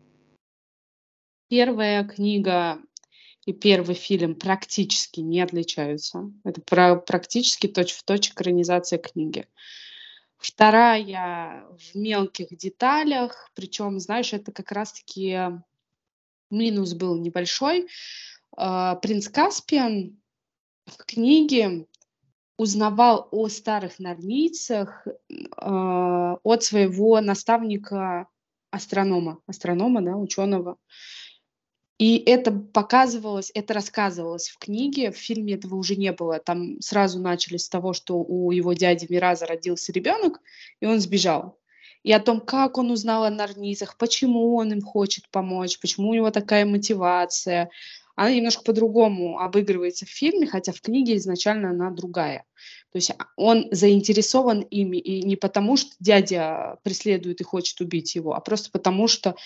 Первая 1.48 2.04
книга 2.04 2.78
и 3.44 3.52
первый 3.52 3.94
фильм 3.94 4.34
практически 4.34 5.20
не 5.20 5.40
отличаются. 5.40 6.30
Это 6.44 6.60
про, 6.60 6.96
практически 6.96 7.66
точь-в-точь 7.66 8.30
экранизация 8.30 8.98
книги. 8.98 9.46
Вторая 10.38 11.64
в 11.78 11.94
мелких 11.94 12.48
деталях, 12.56 13.50
причем, 13.54 14.00
знаешь, 14.00 14.32
это 14.32 14.50
как 14.50 14.72
раз-таки 14.72 15.38
минус 16.50 16.94
был 16.94 17.16
небольшой. 17.16 17.88
А, 18.56 18.96
принц 18.96 19.28
Каспиан 19.28 20.20
в 20.86 20.96
книге 21.04 21.86
узнавал 22.62 23.28
о 23.32 23.48
старых 23.48 23.98
норнийцах 23.98 25.06
э, 25.06 25.14
от 25.60 26.62
своего 26.62 27.20
наставника 27.20 28.28
астронома, 28.70 29.38
астронома, 29.46 30.00
да, 30.00 30.16
ученого. 30.16 30.76
И 31.98 32.18
это 32.18 32.50
показывалось, 32.52 33.50
это 33.54 33.74
рассказывалось 33.74 34.48
в 34.48 34.58
книге, 34.58 35.10
в 35.10 35.16
фильме 35.16 35.54
этого 35.54 35.74
уже 35.74 35.96
не 35.96 36.12
было. 36.12 36.38
Там 36.38 36.80
сразу 36.80 37.20
начали 37.20 37.56
с 37.56 37.68
того, 37.68 37.92
что 37.92 38.16
у 38.16 38.50
его 38.52 38.72
дяди 38.72 39.06
Мираза 39.08 39.46
родился 39.46 39.92
ребенок, 39.92 40.40
и 40.80 40.86
он 40.86 41.00
сбежал. 41.00 41.58
И 42.02 42.12
о 42.12 42.20
том, 42.20 42.40
как 42.40 42.78
он 42.78 42.90
узнал 42.90 43.24
о 43.24 43.30
Нарнизах, 43.30 43.96
почему 43.96 44.56
он 44.56 44.72
им 44.72 44.82
хочет 44.82 45.28
помочь, 45.30 45.78
почему 45.78 46.10
у 46.10 46.14
него 46.14 46.30
такая 46.30 46.64
мотивация, 46.66 47.70
она 48.14 48.32
немножко 48.34 48.62
по-другому 48.62 49.38
обыгрывается 49.38 50.06
в 50.06 50.10
фильме, 50.10 50.46
хотя 50.46 50.72
в 50.72 50.80
книге 50.80 51.16
изначально 51.16 51.70
она 51.70 51.90
другая. 51.90 52.44
То 52.90 52.96
есть 52.96 53.10
а, 53.10 53.26
он 53.36 53.68
заинтересован 53.70 54.60
ими 54.60 54.98
и 54.98 55.22
не 55.22 55.36
потому, 55.36 55.76
что 55.76 55.90
дядя 55.98 56.78
преследует 56.82 57.40
и 57.40 57.44
хочет 57.44 57.80
убить 57.80 58.14
его, 58.14 58.34
а 58.34 58.40
просто 58.40 58.70
потому, 58.70 59.08
что 59.08 59.36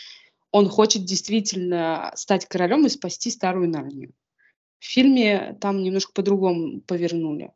он 0.51 0.69
хочет 0.69 1.05
действительно 1.05 2.13
стать 2.15 2.47
королем 2.47 2.87
и 2.87 2.91
спасти 2.91 3.31
старую 3.31 3.69
Нарнию. 3.69 4.13
В 4.79 4.85
фильме 4.85 5.57
там 5.61 5.83
немножко 5.83 6.13
по-другому 6.13 6.81
повернули. 6.81 7.53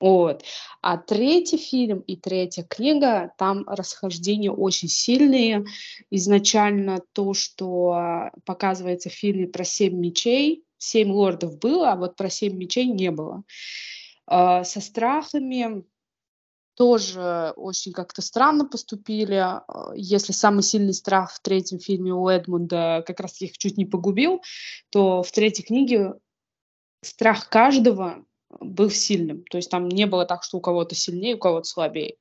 Вот. 0.00 0.44
А 0.80 0.96
третий 0.96 1.56
фильм 1.56 2.00
и 2.00 2.16
третья 2.16 2.62
книга, 2.62 3.32
там 3.36 3.64
расхождения 3.66 4.50
очень 4.50 4.88
сильные. 4.88 5.64
Изначально 6.10 7.02
то, 7.12 7.34
что 7.34 8.30
показывается 8.44 9.10
в 9.10 9.14
фильме 9.14 9.48
про 9.48 9.64
семь 9.64 9.98
мечей, 9.98 10.64
семь 10.78 11.10
лордов 11.10 11.58
было, 11.58 11.92
а 11.92 11.96
вот 11.96 12.16
про 12.16 12.30
семь 12.30 12.56
мечей 12.56 12.86
не 12.86 13.10
было. 13.10 13.42
А, 14.26 14.62
со 14.62 14.80
страхами 14.80 15.84
тоже 16.76 17.52
очень 17.56 17.92
как-то 17.92 18.22
странно 18.22 18.64
поступили. 18.66 19.34
А, 19.34 19.64
если 19.96 20.32
самый 20.32 20.62
сильный 20.62 20.94
страх 20.94 21.32
в 21.32 21.40
третьем 21.40 21.80
фильме 21.80 22.12
у 22.12 22.28
Эдмунда 22.28 23.02
как 23.04 23.18
раз 23.18 23.40
их 23.40 23.58
чуть 23.58 23.76
не 23.76 23.84
погубил, 23.84 24.42
то 24.90 25.24
в 25.24 25.32
третьей 25.32 25.64
книге 25.64 26.14
страх 27.02 27.48
каждого 27.48 28.24
был 28.60 28.90
сильным. 28.90 29.44
То 29.50 29.58
есть 29.58 29.70
там 29.70 29.88
не 29.88 30.06
было 30.06 30.24
так, 30.24 30.42
что 30.42 30.58
у 30.58 30.60
кого-то 30.60 30.94
сильнее, 30.94 31.36
у 31.36 31.38
кого-то 31.38 31.68
слабее. 31.68 32.16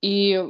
И 0.00 0.40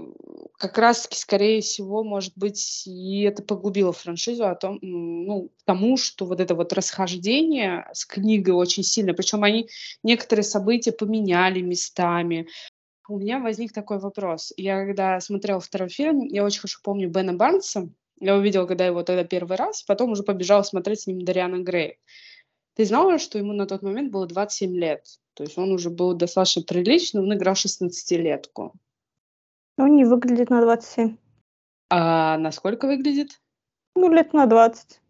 как 0.58 0.76
раз-таки, 0.76 1.16
скорее 1.16 1.62
всего, 1.62 2.04
может 2.04 2.34
быть, 2.36 2.82
и 2.86 3.22
это 3.22 3.42
погубило 3.42 3.94
франшизу 3.94 4.46
о 4.46 4.54
том, 4.54 4.78
ну, 4.82 5.50
тому, 5.64 5.96
что 5.96 6.26
вот 6.26 6.40
это 6.40 6.54
вот 6.54 6.74
расхождение 6.74 7.88
с 7.94 8.04
книгой 8.04 8.54
очень 8.54 8.82
сильно, 8.82 9.14
причем 9.14 9.44
они 9.44 9.70
некоторые 10.02 10.44
события 10.44 10.92
поменяли 10.92 11.62
местами. 11.62 12.46
У 13.08 13.18
меня 13.18 13.38
возник 13.38 13.72
такой 13.72 13.98
вопрос. 13.98 14.52
Я 14.58 14.84
когда 14.84 15.18
смотрела 15.20 15.60
второй 15.60 15.88
фильм, 15.88 16.26
я 16.26 16.44
очень 16.44 16.60
хорошо 16.60 16.80
помню 16.82 17.08
Бена 17.08 17.32
Барнса, 17.32 17.88
я 18.20 18.36
увидела, 18.36 18.66
когда 18.66 18.84
его 18.84 19.02
тогда 19.02 19.24
первый 19.24 19.56
раз, 19.56 19.82
потом 19.82 20.12
уже 20.12 20.24
побежала 20.24 20.62
смотреть 20.62 21.02
с 21.02 21.06
ним 21.06 21.24
Дариана 21.24 21.62
Грей. 21.62 21.98
Ты 22.78 22.84
знала, 22.84 23.18
что 23.18 23.38
ему 23.38 23.52
на 23.54 23.66
тот 23.66 23.82
момент 23.82 24.12
было 24.12 24.28
27 24.28 24.72
лет? 24.78 25.04
То 25.34 25.42
есть 25.42 25.58
он 25.58 25.72
уже 25.72 25.90
был 25.90 26.14
достаточно 26.14 26.62
приличный, 26.62 27.20
он 27.20 27.34
играл 27.34 27.54
16-летку. 27.54 28.72
Он 29.76 29.96
не 29.96 30.04
выглядит 30.04 30.48
на 30.48 30.60
27. 30.60 31.16
А 31.90 32.38
насколько 32.38 32.86
выглядит? 32.86 33.40
Ну, 33.96 34.08
лет 34.12 34.32
на 34.32 34.46
20. 34.46 35.00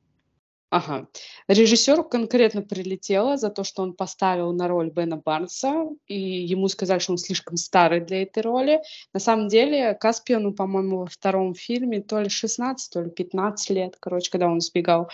Ага. 0.70 1.08
Режиссеру 1.46 2.04
конкретно 2.04 2.62
прилетело 2.62 3.36
за 3.36 3.50
то, 3.50 3.64
что 3.64 3.82
он 3.82 3.92
поставил 3.92 4.52
на 4.52 4.66
роль 4.66 4.90
Бена 4.90 5.16
Барнса, 5.16 5.88
и 6.06 6.18
ему 6.18 6.68
сказали, 6.68 7.00
что 7.00 7.12
он 7.12 7.18
слишком 7.18 7.58
старый 7.58 8.00
для 8.00 8.22
этой 8.22 8.42
роли. 8.42 8.80
На 9.12 9.20
самом 9.20 9.48
деле, 9.48 9.92
Каспиону, 9.92 10.54
по-моему, 10.54 11.00
во 11.00 11.06
втором 11.06 11.54
фильме 11.54 12.00
то 12.00 12.18
ли 12.18 12.30
16, 12.30 12.92
то 12.92 13.02
ли 13.02 13.10
15 13.10 13.70
лет, 13.70 13.96
короче, 14.00 14.30
когда 14.30 14.48
он 14.48 14.60
сбегал. 14.60 15.10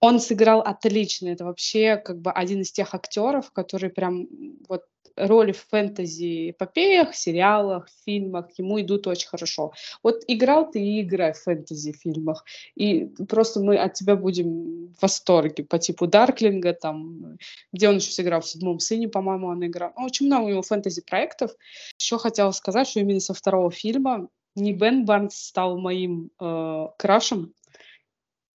Он 0.00 0.20
сыграл 0.20 0.60
отлично. 0.60 1.28
Это 1.28 1.44
вообще 1.44 1.96
как 1.96 2.20
бы 2.20 2.30
один 2.30 2.60
из 2.60 2.70
тех 2.72 2.94
актеров, 2.94 3.50
которые 3.52 3.90
прям 3.90 4.28
вот 4.68 4.82
роли 5.18 5.52
в 5.52 5.66
фэнтези-эпопеях, 5.70 7.14
сериалах, 7.14 7.88
фильмах 8.04 8.46
ему 8.58 8.80
идут 8.80 9.06
очень 9.06 9.28
хорошо. 9.28 9.72
Вот 10.02 10.22
играл 10.28 10.70
ты 10.70 10.80
и 10.80 11.02
играй 11.02 11.32
в 11.32 11.38
фэнтези-фильмах, 11.38 12.44
и 12.76 13.06
просто 13.28 13.60
мы 13.60 13.76
от 13.76 13.94
тебя 13.94 14.16
будем 14.16 14.88
в 14.94 15.02
восторге 15.02 15.64
по 15.64 15.78
типу 15.78 16.06
Дарклинга, 16.06 16.72
там, 16.72 17.36
где 17.72 17.88
он 17.88 17.96
еще 17.96 18.12
сыграл 18.12 18.40
в 18.40 18.46
«Седьмом 18.46 18.78
сыне», 18.78 19.08
по-моему, 19.08 19.48
он 19.48 19.66
играл. 19.66 19.92
Ну, 19.96 20.04
очень 20.04 20.26
много 20.26 20.44
у 20.44 20.48
него 20.48 20.62
фэнтези-проектов. 20.62 21.52
Еще 21.98 22.18
хотела 22.18 22.50
сказать, 22.52 22.88
что 22.88 23.00
именно 23.00 23.20
со 23.20 23.34
второго 23.34 23.70
фильма 23.70 24.28
не 24.54 24.72
Бен 24.72 25.04
Барнс 25.04 25.36
стал 25.36 25.78
моим 25.78 26.30
э, 26.40 26.86
крашем, 26.96 27.54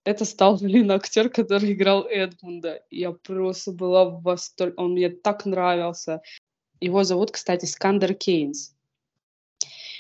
это 0.06 0.26
стал, 0.26 0.58
блин, 0.58 0.92
актер, 0.92 1.30
который 1.30 1.74
играл 1.74 2.06
Эдмунда. 2.08 2.84
Я 2.90 3.12
просто 3.12 3.72
была 3.72 4.06
в 4.06 4.22
восторге. 4.22 4.76
Он 4.78 4.92
мне 4.92 5.10
так 5.10 5.46
нравился. 5.46 6.22
Его 6.82 7.04
зовут, 7.04 7.32
кстати, 7.32 7.66
Скандер 7.66 8.14
Кейнс. 8.14 8.74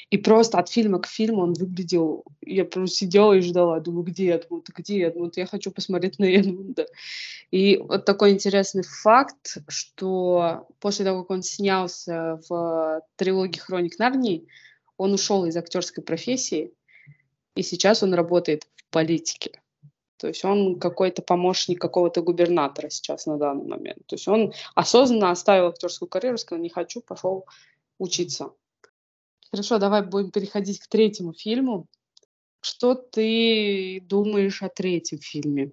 И 0.09 0.17
просто 0.17 0.59
от 0.59 0.69
фильма 0.69 0.99
к 0.99 1.07
фильму 1.07 1.41
он 1.41 1.53
выглядел... 1.53 2.23
Я 2.41 2.65
просто 2.65 2.97
сидела 2.97 3.33
и 3.33 3.41
ждала, 3.41 3.79
думаю, 3.79 4.03
где 4.03 4.31
Эдмунд, 4.31 4.69
где 4.69 5.03
Эдмунд? 5.03 5.37
Я 5.37 5.47
хочу 5.47 5.71
посмотреть 5.71 6.19
на 6.19 6.25
Эдмунда. 6.25 6.85
И 7.49 7.77
вот 7.77 8.05
такой 8.05 8.31
интересный 8.31 8.83
факт, 8.83 9.57
что 9.67 10.67
после 10.79 11.05
того, 11.05 11.21
как 11.21 11.31
он 11.31 11.41
снялся 11.41 12.39
в 12.47 13.01
трилогии 13.15 13.57
«Хроник 13.57 13.97
Нарнии», 13.97 14.45
он 14.97 15.13
ушел 15.13 15.45
из 15.45 15.57
актерской 15.57 16.03
профессии, 16.03 16.71
и 17.55 17.63
сейчас 17.63 18.03
он 18.03 18.13
работает 18.13 18.67
в 18.75 18.85
политике. 18.91 19.62
То 20.17 20.27
есть 20.27 20.45
он 20.45 20.79
какой-то 20.79 21.21
помощник 21.21 21.81
какого-то 21.81 22.21
губернатора 22.21 22.89
сейчас 22.89 23.25
на 23.25 23.37
данный 23.37 23.65
момент. 23.65 24.05
То 24.05 24.15
есть 24.15 24.27
он 24.27 24.53
осознанно 24.75 25.31
оставил 25.31 25.67
актерскую 25.67 26.09
карьеру, 26.09 26.37
сказал, 26.37 26.61
не 26.61 26.69
хочу, 26.69 27.01
пошел 27.01 27.45
учиться. 27.99 28.51
Хорошо, 29.51 29.79
давай 29.79 30.03
будем 30.03 30.31
переходить 30.31 30.79
к 30.79 30.87
третьему 30.87 31.33
фильму. 31.33 31.87
Что 32.61 32.95
ты 32.95 34.01
думаешь 34.01 34.63
о 34.63 34.69
третьем 34.69 35.19
фильме? 35.19 35.71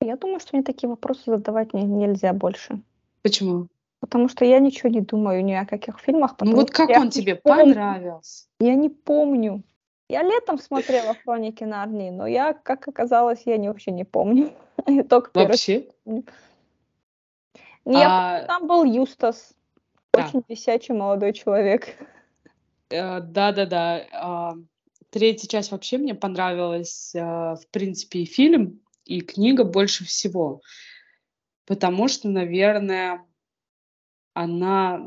Я 0.00 0.16
думаю, 0.16 0.40
что 0.40 0.56
мне 0.56 0.64
такие 0.64 0.88
вопросы 0.88 1.22
задавать 1.26 1.74
не, 1.74 1.82
нельзя 1.82 2.32
больше. 2.32 2.82
Почему? 3.22 3.68
Потому 4.00 4.28
что 4.28 4.46
я 4.46 4.58
ничего 4.58 4.88
не 4.88 5.02
думаю 5.02 5.44
ни 5.44 5.52
о 5.52 5.66
каких 5.66 6.00
фильмах. 6.00 6.36
Ну 6.40 6.56
вот 6.56 6.70
как 6.70 6.88
он 6.88 7.10
тебе 7.10 7.34
помню. 7.34 7.74
понравился? 7.74 8.46
Я 8.58 8.74
не 8.74 8.88
помню. 8.88 9.62
Я 10.10 10.24
летом 10.24 10.58
смотрела 10.58 11.14
«Хроники 11.14 11.62
Нарнии», 11.62 12.10
но 12.10 12.26
я, 12.26 12.52
как 12.52 12.88
оказалось, 12.88 13.42
я 13.44 13.56
не, 13.56 13.68
вообще 13.68 13.92
не 13.92 14.02
помню. 14.02 14.52
Только 15.08 15.30
вообще? 15.34 15.86
Нет, 16.04 16.26
а... 17.86 18.44
там 18.46 18.66
был 18.66 18.82
Юстас. 18.82 19.54
Да. 20.12 20.26
Очень 20.26 20.42
висячий 20.48 20.96
молодой 20.96 21.32
человек. 21.32 21.94
Э, 22.90 23.20
да-да-да. 23.20 24.04
А, 24.12 24.54
Третья 25.10 25.46
часть 25.46 25.70
вообще 25.70 25.96
мне 25.98 26.16
понравилась, 26.16 27.14
э, 27.14 27.20
в 27.20 27.62
принципе, 27.70 28.22
и 28.22 28.24
фильм, 28.24 28.80
и 29.04 29.20
книга 29.20 29.62
больше 29.62 30.04
всего. 30.04 30.60
Потому 31.66 32.08
что, 32.08 32.28
наверное, 32.28 33.24
она, 34.34 35.06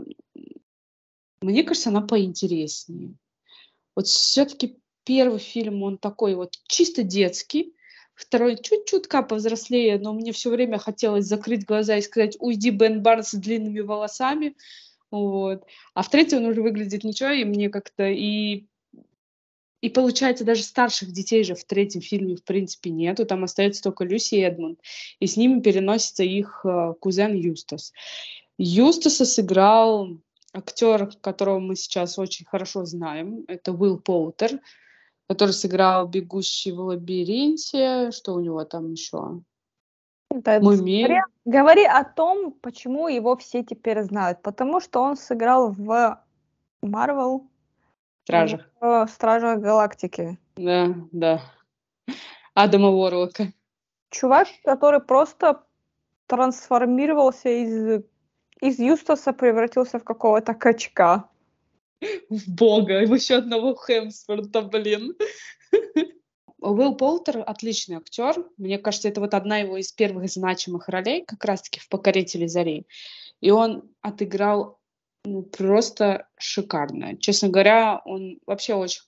мне 1.41 1.63
кажется, 1.65 1.89
она 1.89 1.99
поинтереснее. 1.99 3.15
Вот 3.95 4.07
все-таки 4.07 4.79
первый 5.03 5.39
фильм, 5.39 5.83
он 5.83 5.97
такой 5.97 6.35
вот 6.35 6.53
чисто 6.67 7.03
детский, 7.03 7.73
второй 8.15 8.57
чуть-чутка 8.61 9.23
повзрослее, 9.23 9.99
но 9.99 10.13
мне 10.13 10.31
все 10.31 10.49
время 10.49 10.77
хотелось 10.77 11.25
закрыть 11.25 11.65
глаза 11.65 11.97
и 11.97 12.01
сказать 12.01 12.37
«Уйди, 12.39 12.69
Бен 12.69 13.01
Барнс 13.01 13.29
с 13.29 13.33
длинными 13.33 13.79
волосами», 13.79 14.55
вот. 15.11 15.63
А 15.93 16.01
в 16.01 16.09
третьем 16.09 16.39
он 16.39 16.45
уже 16.45 16.63
выглядит 16.63 17.03
ничего, 17.03 17.29
и 17.29 17.43
мне 17.43 17.69
как-то 17.69 18.07
и 18.07 18.65
и 19.83 19.89
получается, 19.89 20.45
даже 20.45 20.63
старших 20.63 21.11
детей 21.11 21.43
же 21.43 21.55
в 21.55 21.65
третьем 21.65 22.01
фильме, 22.01 22.37
в 22.37 22.43
принципе, 22.45 22.89
нету. 22.89 23.25
Там 23.25 23.43
остается 23.43 23.83
только 23.83 24.05
Люси 24.05 24.35
и 24.35 24.39
Эдмунд. 24.39 24.79
И 25.19 25.27
с 25.27 25.35
ними 25.35 25.59
переносится 25.59 26.23
их 26.23 26.61
э, 26.63 26.93
кузен 27.01 27.33
Юстас. 27.33 27.91
Юстаса 28.57 29.25
сыграл 29.25 30.21
актер, 30.53 31.11
которого 31.19 31.59
мы 31.59 31.75
сейчас 31.75 32.17
очень 32.17 32.45
хорошо 32.45 32.85
знаем. 32.85 33.43
Это 33.49 33.73
Уилл 33.73 33.99
Поутер, 33.99 34.61
который 35.27 35.51
сыграл 35.51 36.07
«Бегущий 36.07 36.71
в 36.71 36.79
лабиринте». 36.79 38.11
Что 38.11 38.33
у 38.33 38.39
него 38.39 38.63
там 38.65 38.91
еще? 38.91 39.41
Да, 40.29 40.59
говори, 40.59 41.21
говори 41.45 41.85
о 41.85 42.03
том, 42.03 42.53
почему 42.53 43.07
его 43.07 43.35
все 43.37 43.63
теперь 43.63 44.01
знают. 44.03 44.41
Потому 44.41 44.79
что 44.79 45.01
он 45.01 45.15
сыграл 45.15 45.71
в 45.71 46.19
Марвел 46.81 47.47
Стражах. 48.23 48.61
В 48.79 49.07
Стражах 49.07 49.59
Галактики. 49.59 50.39
Да, 50.55 50.95
да. 51.11 51.41
Адама 52.53 52.89
Уорлока. 52.89 53.53
Чувак, 54.09 54.47
который 54.63 55.01
просто 55.01 55.63
трансформировался 56.27 57.49
из, 57.49 58.03
из 58.61 58.79
Юстаса, 58.79 59.33
превратился 59.33 59.99
в 59.99 60.03
какого-то 60.03 60.53
качка. 60.53 61.29
В 62.29 62.49
бога, 62.49 63.01
еще 63.01 63.35
одного 63.35 63.75
Хемсворта, 63.75 64.61
блин. 64.61 65.15
Уилл 66.59 66.95
Полтер 66.95 67.43
отличный 67.45 67.97
актер. 67.97 68.45
Мне 68.57 68.77
кажется, 68.77 69.09
это 69.09 69.19
вот 69.19 69.33
одна 69.33 69.57
его 69.57 69.77
из 69.77 69.91
первых 69.91 70.29
значимых 70.29 70.87
ролей, 70.87 71.23
как 71.25 71.43
раз-таки 71.43 71.79
в 71.79 71.89
«Покорителе 71.89 72.47
зарей». 72.47 72.87
И 73.41 73.51
он 73.51 73.83
отыграл 74.01 74.79
ну, 75.25 75.43
просто 75.43 76.27
шикарно. 76.37 77.17
Честно 77.17 77.49
говоря, 77.49 78.01
он 78.05 78.39
вообще 78.45 78.73
очень 78.73 79.01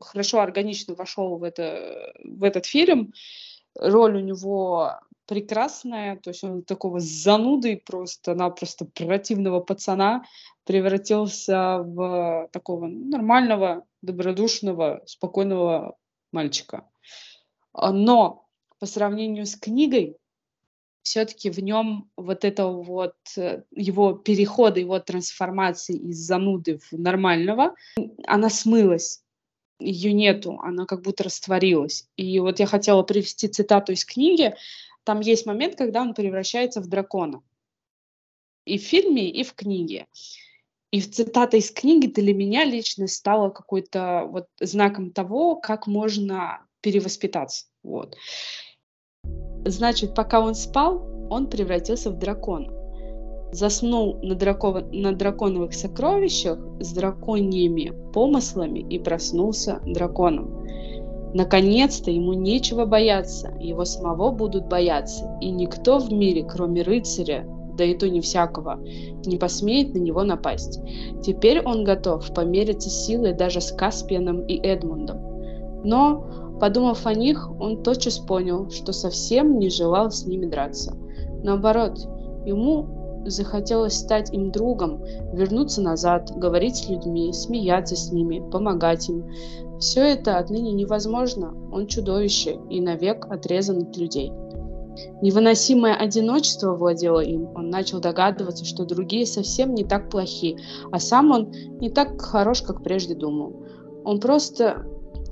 хорошо, 0.00 0.40
органично 0.40 0.94
вошел 0.94 1.36
в, 1.36 1.44
это, 1.44 2.12
в 2.24 2.44
этот 2.44 2.66
фильм. 2.66 3.12
Роль 3.74 4.16
у 4.16 4.20
него 4.20 4.98
прекрасная, 5.26 6.16
то 6.16 6.30
есть 6.30 6.44
он 6.44 6.62
такого 6.62 7.00
зануды 7.00 7.82
просто-напросто 7.84 8.84
противного 8.84 9.60
пацана 9.60 10.24
превратился 10.64 11.78
в 11.78 12.48
такого 12.52 12.86
нормального, 12.86 13.84
добродушного, 14.02 15.02
спокойного 15.06 15.96
мальчика. 16.32 16.88
Но 17.74 18.46
по 18.78 18.86
сравнению 18.86 19.46
с 19.46 19.56
книгой, 19.56 20.16
все-таки 21.02 21.50
в 21.50 21.58
нем 21.58 22.10
вот 22.16 22.44
это 22.44 22.66
вот 22.66 23.16
э, 23.36 23.62
его 23.72 24.12
перехода, 24.12 24.80
его 24.80 25.00
трансформации 25.00 25.96
из 25.96 26.18
зануды 26.18 26.78
в 26.78 26.92
нормального, 26.92 27.74
она 28.26 28.48
смылась. 28.50 29.22
Ее 29.80 30.12
нету, 30.12 30.60
она 30.62 30.86
как 30.86 31.02
будто 31.02 31.24
растворилась. 31.24 32.08
И 32.16 32.38
вот 32.38 32.60
я 32.60 32.66
хотела 32.66 33.02
привести 33.02 33.48
цитату 33.48 33.92
из 33.92 34.04
книги. 34.04 34.54
Там 35.04 35.20
есть 35.20 35.46
момент, 35.46 35.76
когда 35.76 36.02
он 36.02 36.14
превращается 36.14 36.80
в 36.80 36.88
дракона. 36.88 37.42
И 38.64 38.78
в 38.78 38.82
фильме, 38.82 39.28
и 39.28 39.42
в 39.42 39.54
книге. 39.54 40.06
И 40.92 41.00
цитата 41.00 41.56
из 41.56 41.70
книги 41.70 42.06
для 42.06 42.34
меня 42.34 42.64
лично 42.64 43.08
стала 43.08 43.48
какой-то 43.50 44.26
вот 44.28 44.46
знаком 44.60 45.10
того, 45.10 45.56
как 45.56 45.86
можно 45.86 46.66
перевоспитаться. 46.82 47.66
Вот. 47.82 48.16
Значит, 49.64 50.14
пока 50.14 50.40
он 50.40 50.54
спал, 50.54 51.28
он 51.30 51.48
превратился 51.48 52.10
в 52.10 52.18
дракона. 52.18 52.70
Заснул 53.52 54.18
на, 54.22 54.34
драков... 54.34 54.92
на 54.92 55.12
драконовых 55.12 55.72
сокровищах 55.72 56.58
с 56.80 56.92
драконьими 56.92 57.92
помыслами 58.12 58.80
и 58.80 58.98
проснулся 58.98 59.80
драконом. 59.86 60.66
Наконец-то 61.34 62.10
ему 62.10 62.34
нечего 62.34 62.84
бояться, 62.84 63.52
его 63.58 63.84
самого 63.84 64.30
будут 64.30 64.68
бояться, 64.68 65.36
и 65.40 65.50
никто 65.50 65.98
в 65.98 66.12
мире, 66.12 66.44
кроме 66.44 66.82
рыцаря, 66.82 67.46
да 67.76 67.84
и 67.84 67.94
то 67.94 68.08
не 68.08 68.20
всякого, 68.20 68.80
не 69.24 69.38
посмеет 69.38 69.94
на 69.94 69.98
него 69.98 70.24
напасть. 70.24 70.80
Теперь 71.22 71.62
он 71.62 71.84
готов 71.84 72.34
помериться 72.34 72.90
силой 72.90 73.32
даже 73.32 73.60
с 73.60 73.72
Каспианом 73.72 74.44
и 74.46 74.56
Эдмундом. 74.56 75.20
Но 75.84 76.42
Подумав 76.62 77.06
о 77.08 77.12
них, 77.12 77.50
он 77.58 77.82
тотчас 77.82 78.18
понял, 78.20 78.70
что 78.70 78.92
совсем 78.92 79.58
не 79.58 79.68
желал 79.68 80.12
с 80.12 80.24
ними 80.26 80.46
драться. 80.46 80.96
Наоборот, 81.42 81.98
ему 82.46 83.24
захотелось 83.26 83.98
стать 83.98 84.32
им 84.32 84.52
другом, 84.52 85.02
вернуться 85.32 85.82
назад, 85.82 86.30
говорить 86.36 86.76
с 86.76 86.88
людьми, 86.88 87.32
смеяться 87.32 87.96
с 87.96 88.12
ними, 88.12 88.48
помогать 88.48 89.08
им. 89.08 89.28
Все 89.82 90.00
это 90.00 90.38
отныне 90.38 90.70
невозможно, 90.70 91.52
он 91.72 91.88
чудовище 91.88 92.56
и 92.70 92.80
навек 92.80 93.26
отрезан 93.28 93.78
от 93.78 93.96
людей. 93.96 94.30
Невыносимое 95.20 95.96
одиночество 95.96 96.76
владело 96.76 97.18
им, 97.18 97.48
он 97.56 97.68
начал 97.68 97.98
догадываться, 97.98 98.64
что 98.64 98.84
другие 98.84 99.26
совсем 99.26 99.74
не 99.74 99.82
так 99.82 100.08
плохи, 100.08 100.56
а 100.92 101.00
сам 101.00 101.32
он 101.32 101.50
не 101.80 101.90
так 101.90 102.22
хорош, 102.22 102.62
как 102.62 102.84
прежде 102.84 103.16
думал. 103.16 103.66
Он 104.04 104.20
просто 104.20 104.86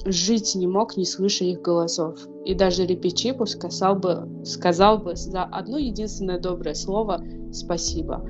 жить 0.05 0.57
не 0.57 0.67
мог, 0.67 0.97
не 0.97 1.05
слыша 1.05 1.45
их 1.45 1.63
голосов. 1.63 2.19
И 2.45 2.53
даже 2.53 2.87
Репечипу 2.87 3.47
сказал 3.47 3.95
бы, 3.95 4.29
сказал 4.45 4.99
бы 4.99 5.15
за 5.15 5.45
одно 5.45 5.79
единственное 5.79 6.41
доброе 6.41 6.75
слово 6.75 7.23
«спасибо». 7.53 8.29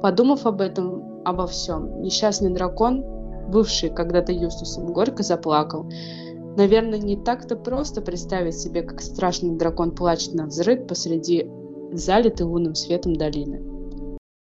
Подумав 0.00 0.46
об 0.46 0.62
этом, 0.62 1.20
обо 1.26 1.46
всем, 1.46 2.00
несчастный 2.00 2.54
дракон, 2.54 3.17
бывший 3.48 3.94
когда-то 3.94 4.32
Юстусом, 4.32 4.92
горько 4.92 5.22
заплакал. 5.22 5.90
Наверное, 6.56 6.98
не 6.98 7.16
так-то 7.16 7.56
просто 7.56 8.02
представить 8.02 8.58
себе, 8.58 8.82
как 8.82 9.00
страшный 9.00 9.56
дракон 9.56 9.94
плачет 9.94 10.34
на 10.34 10.46
взрыв 10.46 10.86
посреди 10.86 11.46
залитой 11.92 12.46
лунным 12.46 12.74
светом 12.74 13.14
долины. 13.14 13.62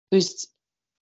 То 0.10 0.16
есть 0.16 0.52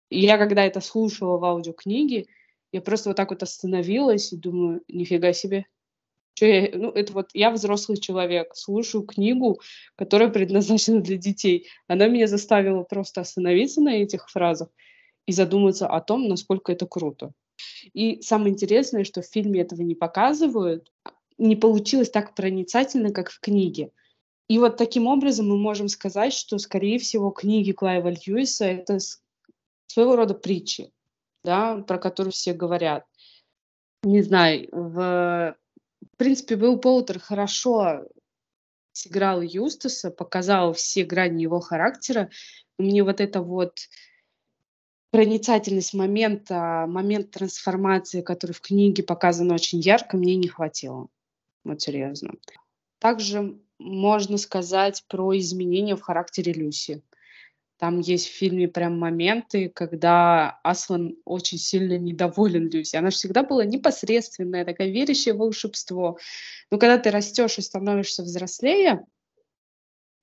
я 0.10 0.38
когда 0.38 0.64
это 0.66 0.82
слушала 0.82 1.38
в 1.38 1.46
аудиокниге, 1.46 2.28
я 2.72 2.82
просто 2.82 3.10
вот 3.10 3.18
так 3.18 3.32
вот 3.32 3.44
остановилась 3.44 4.32
и 4.34 4.38
думаю, 4.38 4.82
нифига 4.88 5.34
себе. 5.34 5.66
Что 6.36 6.48
я, 6.48 6.70
ну, 6.74 6.90
это 6.90 7.14
вот 7.14 7.30
я 7.34 7.52
взрослый 7.52 8.00
человек, 8.00 8.56
слушаю 8.56 9.04
книгу, 9.04 9.60
которая 9.96 10.30
предназначена 10.30 11.00
для 11.02 11.18
детей. 11.18 11.68
Она 11.88 12.08
меня 12.08 12.28
заставила 12.28 12.84
просто 12.84 13.22
остановиться 13.22 13.82
на 13.82 13.96
этих 13.96 14.30
фразах 14.30 14.70
и 15.28 15.32
задуматься 15.32 15.88
о 15.88 16.02
том, 16.02 16.28
насколько 16.28 16.72
это 16.72 16.88
круто. 16.88 17.34
И 17.94 18.22
самое 18.22 18.54
интересное, 18.54 19.04
что 19.04 19.22
в 19.22 19.26
фильме 19.28 19.62
этого 19.62 19.82
не 19.82 19.96
показывают, 19.96 20.92
не 21.38 21.56
получилось 21.56 22.10
так 22.10 22.36
проницательно, 22.36 23.12
как 23.12 23.30
в 23.30 23.40
книге. 23.40 23.92
И 24.48 24.60
вот 24.60 24.78
таким 24.78 25.08
образом 25.08 25.50
мы 25.50 25.58
можем 25.58 25.88
сказать, 25.88 26.34
что, 26.34 26.58
скорее 26.58 27.00
всего, 27.00 27.32
книги 27.32 27.72
Клайва 27.72 28.10
Льюиса— 28.10 28.66
это 28.66 29.00
своего 29.88 30.16
рода 30.16 30.34
притчи 30.34 30.92
да, 31.44 31.78
про 31.78 31.98
которую 31.98 32.32
все 32.32 32.54
говорят. 32.54 33.06
Не 34.04 34.22
знаю, 34.22 34.68
в, 34.72 35.56
в 36.02 36.18
принципе, 36.18 36.56
Билл 36.56 36.80
Полтер 36.80 37.20
хорошо 37.20 38.06
сыграл 38.92 39.42
Юстаса, 39.42 40.12
показал 40.12 40.74
все 40.74 41.04
грани 41.04 41.44
его 41.44 41.60
характера. 41.60 42.30
Мне 42.78 43.04
вот 43.04 43.22
это 43.22 43.42
вот 43.42 43.78
проницательность 45.14 45.94
момента, 45.94 46.86
момент 46.88 47.30
трансформации, 47.30 48.22
который 48.24 48.54
в 48.54 48.62
книге 48.62 49.04
показан 49.04 49.52
очень 49.52 49.80
ярко, 49.80 50.18
мне 50.18 50.36
не 50.36 50.48
хватило. 50.48 51.08
Вот 51.64 51.84
серьезно. 51.84 52.32
Также 52.98 53.60
можно 53.78 54.40
сказать 54.40 55.04
про 55.08 55.38
изменения 55.38 55.96
в 55.96 56.02
характере 56.02 56.52
Люси. 56.52 57.04
Там 57.78 58.00
есть 58.00 58.28
в 58.28 58.32
фильме 58.32 58.68
прям 58.68 58.98
моменты, 58.98 59.70
когда 59.70 60.60
Аслан 60.64 61.16
очень 61.26 61.60
сильно 61.60 61.96
недоволен 62.00 62.68
Люси. 62.70 62.96
Она 62.96 63.12
же 63.12 63.18
всегда 63.18 63.44
была 63.44 63.66
непосредственная, 63.66 64.66
такая 64.66 64.90
верящая 64.90 65.36
в 65.36 65.38
волшебство. 65.38 66.18
Но 66.72 66.80
когда 66.80 66.98
ты 66.98 67.12
растешь 67.12 67.60
и 67.60 67.62
становишься 67.62 68.24
взрослее, 68.24 69.06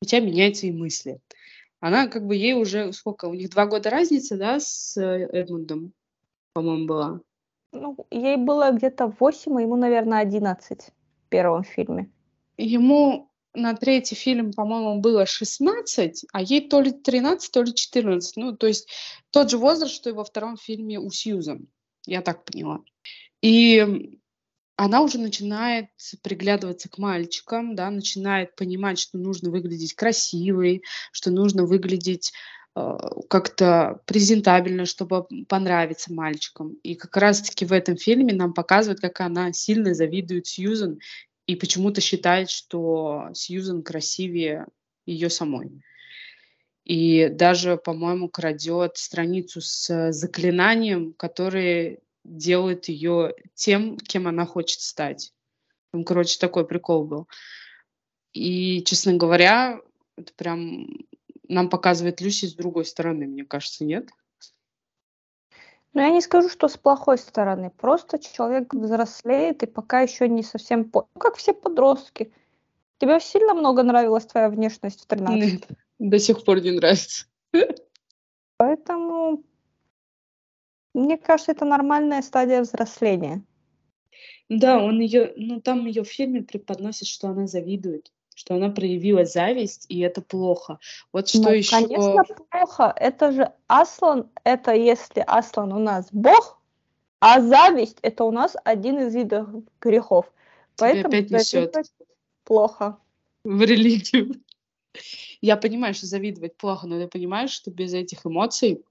у 0.03 0.05
тебя 0.05 0.19
меняются 0.19 0.67
и 0.67 0.73
мысли. 0.73 1.21
Она 1.81 2.09
как 2.09 2.27
бы 2.27 2.37
ей 2.37 2.55
уже 2.55 2.93
сколько, 2.93 3.25
у 3.25 3.35
них 3.35 3.51
два 3.51 3.67
года 3.67 3.91
разницы, 3.91 4.37
да, 4.37 4.61
с 4.61 4.97
Эдмундом, 5.01 5.93
по-моему, 6.53 6.87
была. 6.87 7.21
Ну, 7.73 7.97
ей 8.11 8.37
было 8.37 8.71
где-то 8.73 9.15
8, 9.19 9.59
а 9.59 9.63
ему, 9.63 9.77
наверное, 9.77 10.21
11 10.21 10.81
в 10.81 11.29
первом 11.29 11.65
фильме. 11.65 12.11
Ему 12.57 13.31
на 13.55 13.75
третий 13.75 14.15
фильм, 14.15 14.53
по-моему, 14.53 15.01
было 15.01 15.27
16, 15.27 16.27
а 16.33 16.43
ей 16.43 16.69
то 16.69 16.81
ли 16.81 16.93
13, 16.93 17.51
то 17.51 17.63
ли 17.63 17.75
14. 17.75 18.37
Ну, 18.37 18.57
то 18.57 18.67
есть 18.67 18.89
тот 19.31 19.51
же 19.51 19.59
возраст, 19.59 19.95
что 19.95 20.11
и 20.11 20.13
во 20.13 20.25
втором 20.25 20.57
фильме 20.57 20.99
у 20.99 21.11
Сьюзан. 21.11 21.69
Я 22.07 22.23
так 22.23 22.45
поняла. 22.45 22.81
И 23.41 24.20
она 24.83 25.03
уже 25.03 25.19
начинает 25.19 25.89
приглядываться 26.23 26.89
к 26.89 26.97
мальчикам, 26.97 27.75
да, 27.75 27.91
начинает 27.91 28.57
понимать, 28.57 28.99
что 28.99 29.19
нужно 29.19 29.51
выглядеть 29.51 29.93
красивой, 29.93 30.85
что 31.13 31.31
нужно 31.31 31.67
выглядеть 31.67 32.33
э, 32.75 32.97
как-то 33.29 34.01
презентабельно, 34.07 34.87
чтобы 34.87 35.27
понравиться 35.49 36.15
мальчикам. 36.15 36.79
И 36.83 36.95
как 36.95 37.15
раз-таки 37.19 37.67
в 37.67 37.75
этом 37.75 37.99
фильме 37.99 38.33
нам 38.33 38.55
показывают, 38.55 39.01
как 39.01 39.21
она 39.21 39.53
сильно 39.53 39.93
завидует 39.93 40.47
Сьюзан 40.47 40.99
и 41.45 41.57
почему-то 41.57 42.01
считает, 42.01 42.49
что 42.49 43.29
Сьюзан 43.35 43.83
красивее 43.83 44.65
ее 45.05 45.29
самой. 45.29 45.83
И 46.87 47.29
даже, 47.29 47.77
по-моему, 47.77 48.31
крадет 48.31 48.97
страницу 48.97 49.61
с 49.61 50.11
заклинанием, 50.11 51.13
которые 51.13 51.99
делает 52.31 52.89
ее 52.89 53.35
тем, 53.55 53.99
кем 53.99 54.29
она 54.29 54.47
хочет 54.47 54.81
стать. 54.81 55.33
Там, 55.93 56.05
короче, 56.05 56.39
такой 56.39 56.67
прикол 56.67 57.05
был. 57.05 57.29
И, 58.33 58.83
честно 58.85 59.15
говоря, 59.15 59.81
это 60.17 60.33
прям 60.35 60.87
нам 61.49 61.69
показывает 61.69 62.21
Люси 62.21 62.47
с 62.47 62.55
другой 62.55 62.85
стороны, 62.85 63.27
мне 63.27 63.45
кажется, 63.45 63.85
нет? 63.85 64.09
Ну, 65.93 66.01
я 66.03 66.11
не 66.11 66.21
скажу, 66.21 66.49
что 66.49 66.69
с 66.69 66.77
плохой 66.77 67.19
стороны. 67.19 67.71
Просто 67.71 68.21
человек 68.21 68.73
взрослеет 68.73 69.65
и 69.65 69.67
пока 69.67 70.03
еще 70.03 70.29
не 70.29 70.45
совсем... 70.45 70.89
По... 70.89 71.09
Ну, 71.13 71.21
как 71.21 71.35
все 71.35 71.53
подростки. 71.53 72.33
Тебе 72.99 73.19
сильно 73.19 73.55
много 73.55 73.83
нравилась 73.83 74.27
твоя 74.27 74.49
внешность 74.49 75.01
в 75.03 75.07
13? 75.07 75.53
Нет, 75.53 75.69
до 75.99 76.19
сих 76.21 76.45
пор 76.45 76.61
не 76.61 76.71
нравится. 76.71 77.27
Поэтому 78.57 79.43
мне 80.95 81.17
кажется, 81.17 81.53
это 81.53 81.65
нормальная 81.65 82.23
стадия 82.23 82.63
взросления. 82.63 83.43
Да, 84.49 84.83
он 84.83 85.01
ее, 85.01 85.33
ну 85.37 85.61
там 85.61 85.87
ее 85.87 86.03
в 86.03 86.09
фильме 86.09 86.43
преподносит, 86.43 87.07
что 87.07 87.29
она 87.29 87.47
завидует, 87.47 88.11
что 88.35 88.57
она 88.57 88.71
проявила 88.71 89.25
зависть, 89.25 89.87
и 89.89 90.01
это 90.01 90.23
плохо. 90.23 90.81
Вот 91.13 91.29
что 91.29 91.43
ну, 91.43 91.51
еще. 91.51 91.71
Конечно, 91.71 92.25
плохо. 92.51 92.93
Это 92.97 93.31
же 93.31 93.53
Аслан, 93.69 94.29
это 94.43 94.73
если 94.73 95.21
Аслан 95.21 95.73
у 95.73 95.79
нас 95.79 96.09
Бог, 96.11 96.61
а 97.21 97.41
зависть 97.41 97.99
это 98.03 98.25
у 98.25 98.33
нас 98.33 98.57
один 98.65 98.99
из 98.99 99.15
видов 99.15 99.49
грехов. 99.81 100.27
Тебя 100.75 100.95
Поэтому 100.95 101.09
опять 101.09 101.31
несет 101.31 101.77
плохо. 102.45 102.99
В 103.45 103.63
религию. 103.63 104.35
Я 105.41 105.57
понимаю, 105.57 105.95
что 105.95 106.07
завидовать 106.07 106.57
плохо, 106.57 106.89
но 106.89 106.99
ты 106.99 107.07
понимаешь, 107.07 107.51
что 107.51 107.71
без 107.71 107.95
этих 107.95 108.27
эмоций 108.27 108.85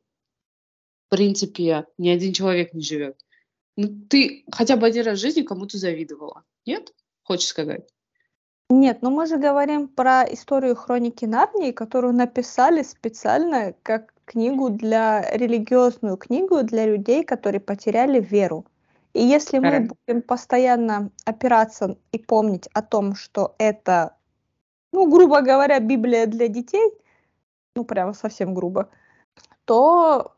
в 1.10 1.16
принципе, 1.16 1.88
ни 1.98 2.10
один 2.10 2.34
человек 2.34 2.74
не 2.76 2.84
живет. 2.84 3.18
Ну, 3.76 3.88
ты 4.10 4.46
хотя 4.52 4.76
бы 4.76 4.86
один 4.86 5.06
раз 5.06 5.18
в 5.18 5.22
жизни 5.22 5.42
кому-то 5.42 5.78
завидовала. 5.78 6.44
Нет? 6.68 6.94
Хочешь 7.24 7.48
сказать? 7.48 7.90
Нет, 8.70 9.02
но 9.02 9.10
мы 9.10 9.26
же 9.26 9.38
говорим 9.38 9.88
про 9.88 10.24
историю 10.32 10.76
хроники 10.76 11.26
Нарнии, 11.26 11.72
которую 11.72 12.14
написали 12.14 12.84
специально 12.84 13.74
как 13.82 14.14
книгу 14.26 14.70
для 14.70 15.32
религиозную 15.32 16.18
книгу 16.18 16.62
для 16.62 16.86
людей, 16.86 17.24
которые 17.24 17.60
потеряли 17.60 18.20
веру. 18.20 18.68
И 19.14 19.24
если 19.24 19.58
мы 19.58 19.90
будем 20.06 20.22
постоянно 20.22 21.10
опираться 21.26 21.98
и 22.12 22.20
помнить 22.20 22.68
о 22.74 22.84
том, 22.84 23.16
что 23.16 23.56
это, 23.58 24.16
ну, 24.92 25.10
грубо 25.10 25.42
говоря, 25.42 25.80
Библия 25.80 26.28
для 26.28 26.48
детей, 26.48 26.92
ну, 27.76 27.84
прямо 27.84 28.14
совсем 28.14 28.54
грубо, 28.54 28.92
то 29.66 30.36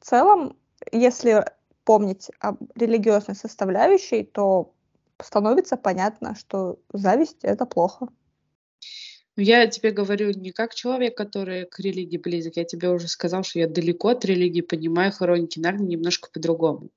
в 0.00 0.04
целом, 0.04 0.56
если 0.92 1.44
помнить 1.84 2.30
об 2.40 2.58
религиозной 2.74 3.34
составляющей, 3.34 4.22
то 4.24 4.72
становится 5.22 5.76
понятно, 5.76 6.34
что 6.34 6.78
зависть 6.92 7.38
это 7.42 7.66
плохо. 7.66 8.08
Ну, 9.36 9.42
я 9.42 9.66
тебе 9.68 9.92
говорю 9.92 10.32
не 10.32 10.50
как 10.50 10.74
человек, 10.74 11.16
который 11.16 11.64
к 11.64 11.78
религии 11.78 12.18
близок. 12.18 12.56
Я 12.56 12.64
тебе 12.64 12.90
уже 12.90 13.06
сказал, 13.06 13.44
что 13.44 13.60
я 13.60 13.68
далеко 13.68 14.08
от 14.08 14.24
религии, 14.24 14.62
понимаю 14.62 15.12
хроники 15.12 15.60
Нарнии 15.60 15.94
немножко 15.94 16.28
по-другому. 16.32 16.90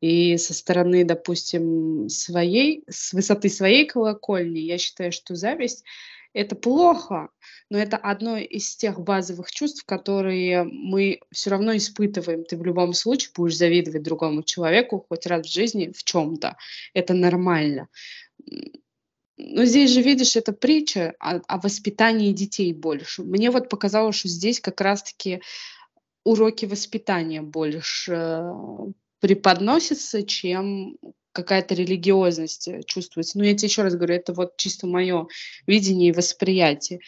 И 0.00 0.36
со 0.36 0.54
стороны, 0.54 1.04
допустим, 1.04 2.08
своей, 2.08 2.84
с 2.88 3.12
высоты 3.12 3.48
своей 3.48 3.86
колокольни, 3.86 4.60
я 4.60 4.78
считаю, 4.78 5.12
что 5.12 5.34
зависть 5.34 5.84
это 6.32 6.56
плохо, 6.56 7.28
но 7.68 7.78
это 7.78 7.96
одно 7.96 8.36
из 8.36 8.74
тех 8.76 9.00
базовых 9.00 9.50
чувств, 9.50 9.84
которые 9.84 10.64
мы 10.64 11.20
все 11.30 11.50
равно 11.50 11.76
испытываем. 11.76 12.44
Ты 12.44 12.56
в 12.56 12.64
любом 12.64 12.94
случае 12.94 13.32
будешь 13.34 13.56
завидовать 13.56 14.02
другому 14.02 14.42
человеку 14.42 15.04
хоть 15.08 15.26
раз 15.26 15.46
в 15.46 15.52
жизни 15.52 15.92
в 15.94 16.02
чем-то. 16.04 16.56
Это 16.94 17.14
нормально. 17.14 17.88
Но 19.36 19.64
здесь 19.64 19.90
же, 19.90 20.02
видишь, 20.02 20.36
это 20.36 20.52
притча 20.52 21.14
о, 21.18 21.40
о 21.48 21.58
воспитании 21.58 22.32
детей 22.32 22.72
больше. 22.72 23.22
Мне 23.22 23.50
вот 23.50 23.68
показалось, 23.68 24.16
что 24.16 24.28
здесь 24.28 24.60
как 24.60 24.80
раз-таки 24.80 25.42
уроки 26.24 26.66
воспитания 26.66 27.42
больше 27.42 28.12
э, 28.12 28.52
преподносятся, 29.20 30.22
чем 30.22 30.96
какая-то 31.32 31.74
религиозность 31.74 32.68
э, 32.68 32.82
чувствуется. 32.86 33.38
Но 33.38 33.44
я 33.44 33.54
тебе 33.54 33.68
еще 33.68 33.82
раз 33.82 33.94
говорю, 33.94 34.14
это 34.14 34.32
вот 34.32 34.56
чисто 34.56 34.86
мое 34.86 35.26
видение 35.66 36.10
и 36.10 36.12
восприятие. 36.12 37.00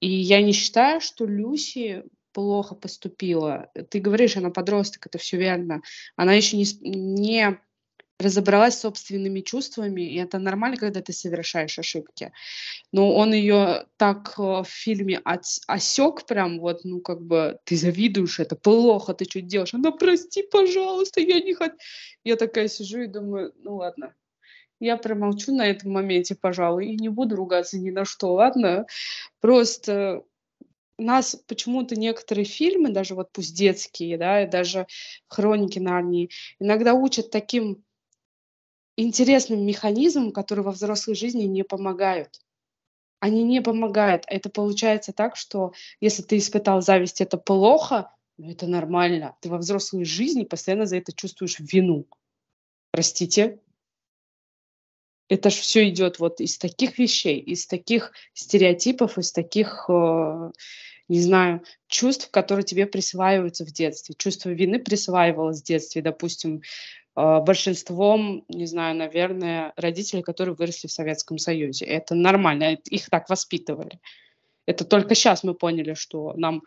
И 0.00 0.08
я 0.08 0.42
не 0.42 0.52
считаю, 0.52 1.00
что 1.00 1.26
Люси 1.26 2.04
плохо 2.32 2.74
поступила. 2.74 3.70
Ты 3.90 4.00
говоришь, 4.00 4.36
она 4.36 4.50
подросток, 4.50 5.06
это 5.06 5.18
все 5.18 5.36
верно. 5.36 5.82
Она 6.16 6.32
еще 6.34 6.56
не, 6.56 6.66
не 6.80 7.58
разобралась 8.22 8.74
с 8.74 8.80
собственными 8.80 9.40
чувствами, 9.40 10.02
и 10.02 10.16
это 10.16 10.38
нормально, 10.38 10.76
когда 10.76 11.02
ты 11.02 11.12
совершаешь 11.12 11.78
ошибки. 11.78 12.32
Но 12.92 13.14
он 13.14 13.32
ее 13.32 13.86
так 13.96 14.34
э, 14.38 14.42
в 14.42 14.68
фильме 14.68 15.18
от, 15.18 15.44
осек 15.66 16.24
прям 16.26 16.60
вот, 16.60 16.84
ну 16.84 17.00
как 17.00 17.22
бы, 17.22 17.58
ты 17.64 17.76
завидуешь, 17.76 18.40
это 18.40 18.56
плохо, 18.56 19.14
ты 19.14 19.24
что 19.24 19.40
делаешь? 19.40 19.74
Она, 19.74 19.90
прости, 19.90 20.42
пожалуйста, 20.42 21.20
я 21.20 21.40
не 21.40 21.54
хочу. 21.54 21.76
Я 22.24 22.36
такая 22.36 22.68
сижу 22.68 23.02
и 23.02 23.06
думаю, 23.06 23.52
ну 23.58 23.76
ладно, 23.76 24.14
я 24.80 24.96
промолчу 24.96 25.52
на 25.52 25.66
этом 25.66 25.92
моменте, 25.92 26.34
пожалуй, 26.34 26.86
и 26.86 26.96
не 26.96 27.08
буду 27.08 27.36
ругаться 27.36 27.78
ни 27.78 27.90
на 27.90 28.04
что, 28.04 28.34
ладно? 28.34 28.86
Просто 29.40 30.24
нас 30.98 31.36
почему-то 31.46 31.96
некоторые 31.96 32.44
фильмы, 32.44 32.90
даже 32.90 33.14
вот 33.14 33.30
пусть 33.32 33.56
детские, 33.56 34.18
да, 34.18 34.42
и 34.42 34.50
даже 34.50 34.86
хроники 35.28 35.78
Нарнии, 35.78 36.30
иногда 36.58 36.94
учат 36.94 37.30
таким 37.30 37.84
интересным 38.96 39.64
механизмом, 39.64 40.32
которые 40.32 40.64
во 40.64 40.72
взрослой 40.72 41.14
жизни 41.14 41.44
не 41.44 41.64
помогают. 41.64 42.40
Они 43.20 43.44
не 43.44 43.62
помогают. 43.62 44.24
Это 44.26 44.50
получается 44.50 45.12
так, 45.12 45.36
что 45.36 45.72
если 46.00 46.22
ты 46.22 46.38
испытал 46.38 46.82
зависть, 46.82 47.20
это 47.20 47.38
плохо, 47.38 48.10
но 48.36 48.50
это 48.50 48.66
нормально. 48.66 49.36
Ты 49.40 49.48
во 49.48 49.58
взрослой 49.58 50.04
жизни 50.04 50.44
постоянно 50.44 50.86
за 50.86 50.96
это 50.96 51.12
чувствуешь 51.12 51.60
вину. 51.60 52.06
Простите. 52.90 53.60
Это 55.28 55.50
же 55.50 55.56
все 55.56 55.88
идет 55.88 56.18
вот 56.18 56.40
из 56.40 56.58
таких 56.58 56.98
вещей, 56.98 57.38
из 57.38 57.66
таких 57.66 58.12
стереотипов, 58.34 59.16
из 59.16 59.32
таких, 59.32 59.86
э, 59.88 60.50
не 61.08 61.20
знаю, 61.20 61.62
чувств, 61.86 62.30
которые 62.30 62.64
тебе 62.64 62.86
присваиваются 62.86 63.64
в 63.64 63.70
детстве. 63.70 64.14
Чувство 64.18 64.50
вины 64.50 64.78
присваивалось 64.78 65.60
в 65.60 65.64
детстве, 65.64 66.02
допустим, 66.02 66.60
большинством, 67.14 68.44
не 68.48 68.66
знаю, 68.66 68.96
наверное, 68.96 69.72
родителей, 69.76 70.22
которые 70.22 70.54
выросли 70.54 70.88
в 70.88 70.92
Советском 70.92 71.38
Союзе. 71.38 71.84
Это 71.84 72.14
нормально, 72.14 72.78
их 72.90 73.10
так 73.10 73.28
воспитывали. 73.28 74.00
Это 74.66 74.84
только 74.84 75.14
сейчас 75.14 75.44
мы 75.44 75.54
поняли, 75.54 75.94
что 75.94 76.32
нам 76.34 76.62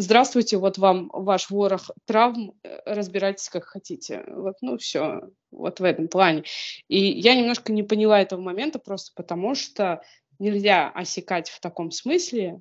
здравствуйте, 0.00 0.56
вот 0.56 0.78
вам 0.78 1.10
ваш 1.12 1.50
ворох 1.50 1.90
травм, 2.06 2.54
э, 2.62 2.78
разбирайтесь 2.86 3.48
как 3.48 3.64
хотите. 3.64 4.24
Вот, 4.28 4.56
ну 4.60 4.78
все, 4.78 5.20
вот 5.50 5.80
в 5.80 5.84
этом 5.84 6.08
плане. 6.08 6.44
И 6.88 6.98
я 6.98 7.34
немножко 7.34 7.72
не 7.72 7.82
поняла 7.82 8.20
этого 8.20 8.40
момента 8.40 8.78
просто 8.78 9.12
потому, 9.14 9.54
что 9.54 10.02
нельзя 10.38 10.90
осекать 10.90 11.50
в 11.50 11.60
таком 11.60 11.90
смысле, 11.90 12.60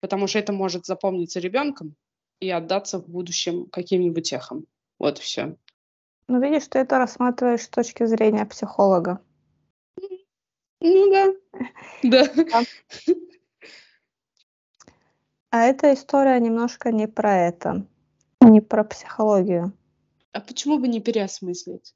потому 0.00 0.26
что 0.26 0.38
это 0.38 0.52
может 0.52 0.86
запомниться 0.86 1.40
ребенком 1.40 1.96
и 2.40 2.48
отдаться 2.50 3.00
в 3.00 3.08
будущем 3.08 3.66
каким-нибудь 3.66 4.32
эхом. 4.32 4.66
Вот 4.98 5.18
все. 5.18 5.56
Ну, 6.28 6.40
видишь, 6.40 6.68
ты 6.68 6.80
это 6.80 6.98
рассматриваешь 6.98 7.62
с 7.62 7.68
точки 7.68 8.04
зрения 8.04 8.44
психолога. 8.44 9.20
Ну 10.80 11.10
да. 11.10 11.34
Да. 12.02 12.24
А 15.50 15.64
эта 15.64 15.94
история 15.94 16.38
немножко 16.38 16.92
не 16.92 17.08
про 17.08 17.34
это, 17.34 17.86
не 18.42 18.60
про 18.60 18.84
психологию. 18.84 19.72
А 20.32 20.40
почему 20.40 20.78
бы 20.78 20.88
не 20.88 21.00
переосмыслить? 21.00 21.94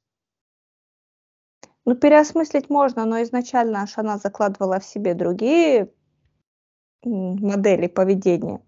Ну, 1.85 1.95
переосмыслить 1.95 2.69
можно, 2.69 3.05
но 3.05 3.21
изначально 3.21 3.83
аж 3.83 3.97
она 3.97 4.17
закладывала 4.17 4.79
в 4.79 4.85
себе 4.85 5.13
другие 5.13 5.93
модели 7.03 7.87
поведения. 7.87 8.61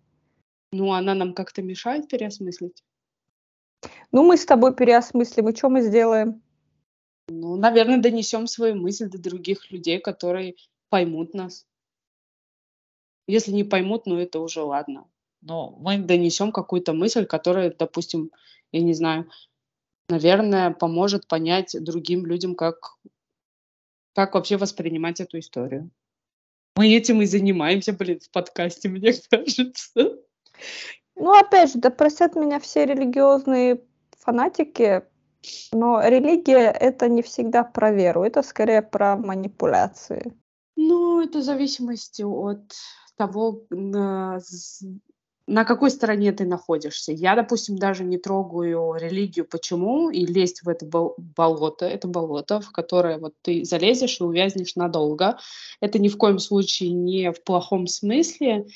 Ну, 0.72 0.92
она 0.92 1.16
нам 1.16 1.34
как-то 1.34 1.64
мешает 1.64 2.08
переосмыслить? 2.08 2.84
Ну, 4.12 4.24
мы 4.24 4.38
с 4.38 4.46
тобой 4.46 4.76
переосмыслим, 4.76 5.50
и 5.50 5.56
что 5.56 5.70
мы 5.70 5.82
сделаем? 5.82 6.42
Ну, 7.28 7.56
наверное, 7.56 8.02
донесем 8.02 8.48
свою 8.48 8.76
мысль 8.76 9.10
до 9.10 9.18
других 9.18 9.72
людей, 9.72 10.00
которые 10.00 10.56
поймут 10.90 11.34
нас. 11.34 11.66
Если 13.28 13.52
не 13.52 13.64
поймут, 13.64 14.06
ну 14.06 14.18
это 14.18 14.40
уже 14.40 14.62
ладно. 14.62 15.10
Но 15.42 15.72
мы 15.80 15.98
донесем 15.98 16.52
какую-то 16.52 16.94
мысль, 16.94 17.26
которая, 17.26 17.74
допустим, 17.78 18.32
я 18.72 18.82
не 18.82 18.94
знаю, 18.94 19.30
наверное, 20.10 20.72
поможет 20.72 21.28
понять 21.28 21.76
другим 21.84 22.26
людям, 22.26 22.56
как, 22.56 22.98
как 24.14 24.36
вообще 24.36 24.58
воспринимать 24.58 25.20
эту 25.20 25.40
историю. 25.40 25.90
Мы 26.76 26.94
этим 26.94 27.22
и 27.22 27.26
занимаемся, 27.26 27.94
блин, 27.94 28.20
в 28.20 28.30
подкасте, 28.30 28.90
мне 28.90 29.14
кажется. 29.30 30.20
Ну, 31.16 31.38
опять 31.38 31.74
же, 31.74 31.80
да 31.80 31.90
простят 31.90 32.36
меня 32.36 32.60
все 32.60 32.86
религиозные 32.86 33.82
фанатики, 34.20 35.04
но 35.72 36.02
религия— 36.02 36.70
это 36.80 37.08
не 37.08 37.22
всегда 37.22 37.64
про 37.64 37.92
веру, 37.92 38.24
это 38.24 38.42
скорее 38.44 38.82
про 38.82 39.16
манипуляции. 39.16 40.34
Ну, 40.76 41.22
это 41.22 41.40
в 41.40 41.44
зависимости 41.44 42.24
от 42.24 42.74
того, 43.16 43.62
на, 43.70 44.40
на 45.48 45.64
какой 45.64 45.90
стороне 45.90 46.32
ты 46.34 46.46
находишься. 46.46 47.12
Я, 47.14 47.36
допустим, 47.36 47.78
даже 47.78 48.04
не 48.04 48.18
трогаю 48.18 48.94
религию. 48.96 49.46
Почему? 49.46 50.10
И 50.10 50.26
лезть 50.26 50.64
в 50.64 50.70
это 50.70 50.86
болото. 50.86 51.86
Это 51.86 52.08
болото, 52.08 52.60
в 52.60 52.72
которое 52.72 53.18
вот 53.20 53.36
ты 53.42 53.64
залезешь 53.64 54.20
и 54.20 54.24
увязнешь 54.24 54.76
надолго. 54.76 55.38
Это 55.80 55.98
ни 55.98 56.10
в 56.10 56.18
коем 56.18 56.40
случае 56.40 56.92
не 56.92 57.32
в 57.32 57.42
плохом 57.44 57.88
смысле. 57.88 58.68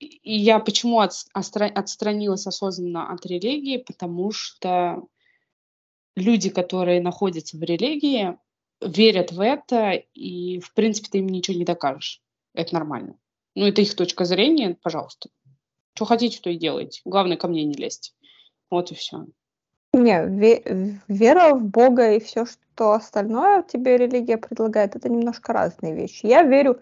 И 0.00 0.36
я 0.36 0.58
почему 0.60 1.00
от, 1.00 1.12
отстранилась 1.32 2.46
осознанно 2.46 3.12
от 3.12 3.26
религии? 3.26 3.78
Потому 3.78 4.30
что 4.30 5.02
люди, 6.16 6.50
которые 6.50 7.00
находятся 7.00 7.56
в 7.56 7.62
религии, 7.62 8.38
верят 8.80 9.32
в 9.32 9.40
это, 9.40 9.92
и, 10.14 10.60
в 10.60 10.72
принципе, 10.74 11.08
ты 11.10 11.18
им 11.18 11.28
ничего 11.28 11.56
не 11.56 11.64
докажешь. 11.64 12.22
Это 12.54 12.74
нормально. 12.74 13.18
Ну, 13.54 13.66
это 13.66 13.82
их 13.82 13.94
точка 13.94 14.24
зрения, 14.24 14.76
пожалуйста. 14.80 15.30
Что 15.94 16.04
хотите, 16.04 16.40
то 16.40 16.50
и 16.50 16.56
делайте. 16.56 17.00
Главное, 17.04 17.36
ко 17.36 17.48
мне 17.48 17.64
не 17.64 17.74
лезть. 17.74 18.14
Вот 18.70 18.92
и 18.92 18.94
все. 18.94 19.26
Не, 19.92 20.26
ве- 20.26 21.00
вера 21.08 21.54
в 21.54 21.64
Бога 21.64 22.12
и 22.12 22.20
все, 22.20 22.44
что 22.46 22.92
остальное 22.92 23.62
тебе 23.62 23.96
религия 23.96 24.36
предлагает, 24.36 24.94
это 24.94 25.08
немножко 25.08 25.52
разные 25.52 25.94
вещи. 25.94 26.26
Я 26.26 26.42
верю, 26.42 26.80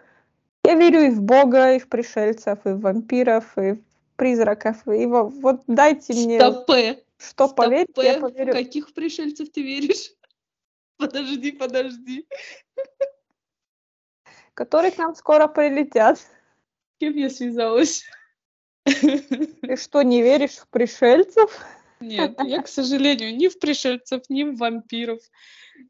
я 0.66 0.74
верю 0.74 1.00
и 1.06 1.10
в 1.10 1.22
Бога, 1.22 1.74
и 1.74 1.78
в 1.78 1.88
пришельцев, 1.88 2.58
и 2.64 2.70
в 2.70 2.80
вампиров, 2.80 3.56
и 3.58 3.72
в 3.72 3.78
призраков, 4.16 4.86
и 4.86 5.06
во, 5.06 5.24
вот 5.24 5.62
дайте 5.66 6.12
мне... 6.12 6.40
Стопе. 6.40 7.02
Что 7.18 7.48
поверить, 7.48 7.96
я 7.96 8.20
поверю. 8.20 8.52
В 8.52 8.56
каких 8.56 8.92
пришельцев 8.92 9.50
ты 9.50 9.62
веришь? 9.62 10.12
Подожди, 10.98 11.52
подожди. 11.52 12.26
Которые 14.54 14.90
к 14.90 14.98
нам 14.98 15.14
скоро 15.14 15.46
прилетят. 15.46 16.18
С 16.18 16.98
кем 16.98 17.14
я 17.14 17.28
связалась? 17.28 18.04
Ты 18.84 19.76
что, 19.76 20.02
не 20.02 20.22
веришь 20.22 20.56
в 20.56 20.68
пришельцев? 20.68 21.60
Нет, 22.00 22.38
я, 22.44 22.62
к 22.62 22.68
сожалению, 22.68 23.34
ни 23.34 23.48
в 23.48 23.58
пришельцев, 23.58 24.22
ни 24.28 24.44
в 24.44 24.56
вампиров. 24.56 25.20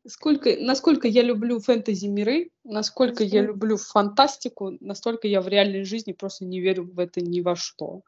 Сколько, 0.06 0.56
насколько 0.58 1.08
я 1.08 1.22
люблю 1.22 1.60
фэнтези-миры, 1.60 2.50
насколько 2.64 3.24
я 3.24 3.42
люблю 3.42 3.76
фантастику, 3.76 4.76
настолько 4.80 5.28
я 5.28 5.40
в 5.40 5.48
реальной 5.48 5.84
жизни 5.84 6.12
просто 6.12 6.44
не 6.44 6.60
верю 6.60 6.84
в 6.84 6.98
это 6.98 7.20
ни 7.20 7.40
во 7.40 7.56
что. 7.56 8.02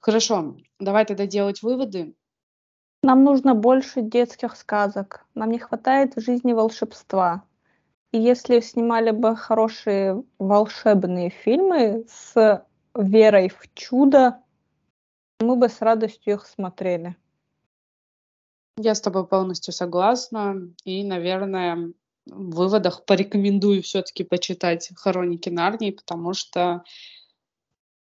Хорошо, 0.00 0.56
давай 0.78 1.04
тогда 1.04 1.26
делать 1.26 1.62
выводы. 1.62 2.14
Нам 3.02 3.24
нужно 3.24 3.54
больше 3.54 4.02
детских 4.02 4.56
сказок. 4.56 5.24
Нам 5.34 5.50
не 5.50 5.58
хватает 5.58 6.16
в 6.16 6.20
жизни 6.20 6.52
волшебства. 6.52 7.44
И 8.12 8.18
если 8.18 8.60
снимали 8.60 9.10
бы 9.10 9.36
хорошие 9.36 10.24
волшебные 10.38 11.30
фильмы 11.30 12.04
с 12.08 12.64
верой 12.94 13.48
в 13.48 13.72
чудо, 13.74 14.42
мы 15.40 15.56
бы 15.56 15.68
с 15.68 15.80
радостью 15.80 16.34
их 16.34 16.46
смотрели. 16.46 17.16
Я 18.76 18.94
с 18.94 19.00
тобой 19.00 19.26
полностью 19.26 19.72
согласна. 19.74 20.70
И, 20.84 21.04
наверное, 21.04 21.92
в 22.26 22.54
выводах 22.54 23.04
порекомендую 23.04 23.82
все-таки 23.82 24.24
почитать 24.24 24.90
«Хроники 24.94 25.48
Нарнии», 25.48 25.90
потому 25.90 26.34
что 26.34 26.84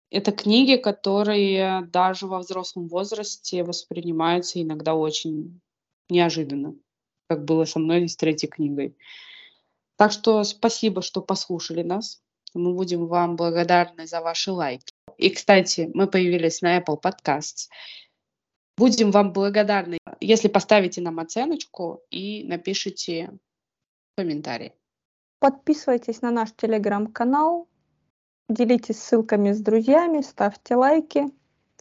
это 0.09 0.31
книги, 0.31 0.75
которые 0.75 1.87
даже 1.91 2.27
во 2.27 2.39
взрослом 2.39 2.87
возрасте 2.87 3.63
воспринимаются 3.63 4.61
иногда 4.61 4.93
очень 4.93 5.59
неожиданно, 6.09 6.75
как 7.27 7.45
было 7.45 7.65
со 7.65 7.79
мной 7.79 8.07
с 8.07 8.15
третьей 8.15 8.49
книгой. 8.49 8.95
Так 9.95 10.11
что 10.11 10.43
спасибо, 10.43 11.01
что 11.01 11.21
послушали 11.21 11.81
нас. 11.81 12.21
Мы 12.53 12.73
будем 12.73 13.07
вам 13.07 13.35
благодарны 13.35 14.05
за 14.05 14.21
ваши 14.21 14.51
лайки. 14.51 14.92
И, 15.17 15.29
кстати, 15.29 15.89
мы 15.93 16.07
появились 16.07 16.61
на 16.61 16.79
Apple 16.79 17.01
Podcasts. 17.01 17.69
Будем 18.77 19.11
вам 19.11 19.33
благодарны, 19.33 19.97
если 20.19 20.47
поставите 20.47 21.01
нам 21.01 21.19
оценочку 21.19 22.01
и 22.09 22.43
напишите 22.43 23.37
комментарий. 24.17 24.73
Подписывайтесь 25.39 26.21
на 26.21 26.31
наш 26.31 26.51
телеграм-канал, 26.53 27.67
Делитесь 28.49 29.01
ссылками 29.01 29.53
с 29.53 29.61
друзьями, 29.61 30.21
ставьте 30.21 30.75
лайки. 30.75 31.25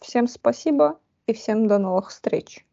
Всем 0.01 0.27
спасибо 0.27 0.99
и 1.27 1.33
всем 1.33 1.67
до 1.67 1.77
новых 1.77 2.09
встреч. 2.09 2.65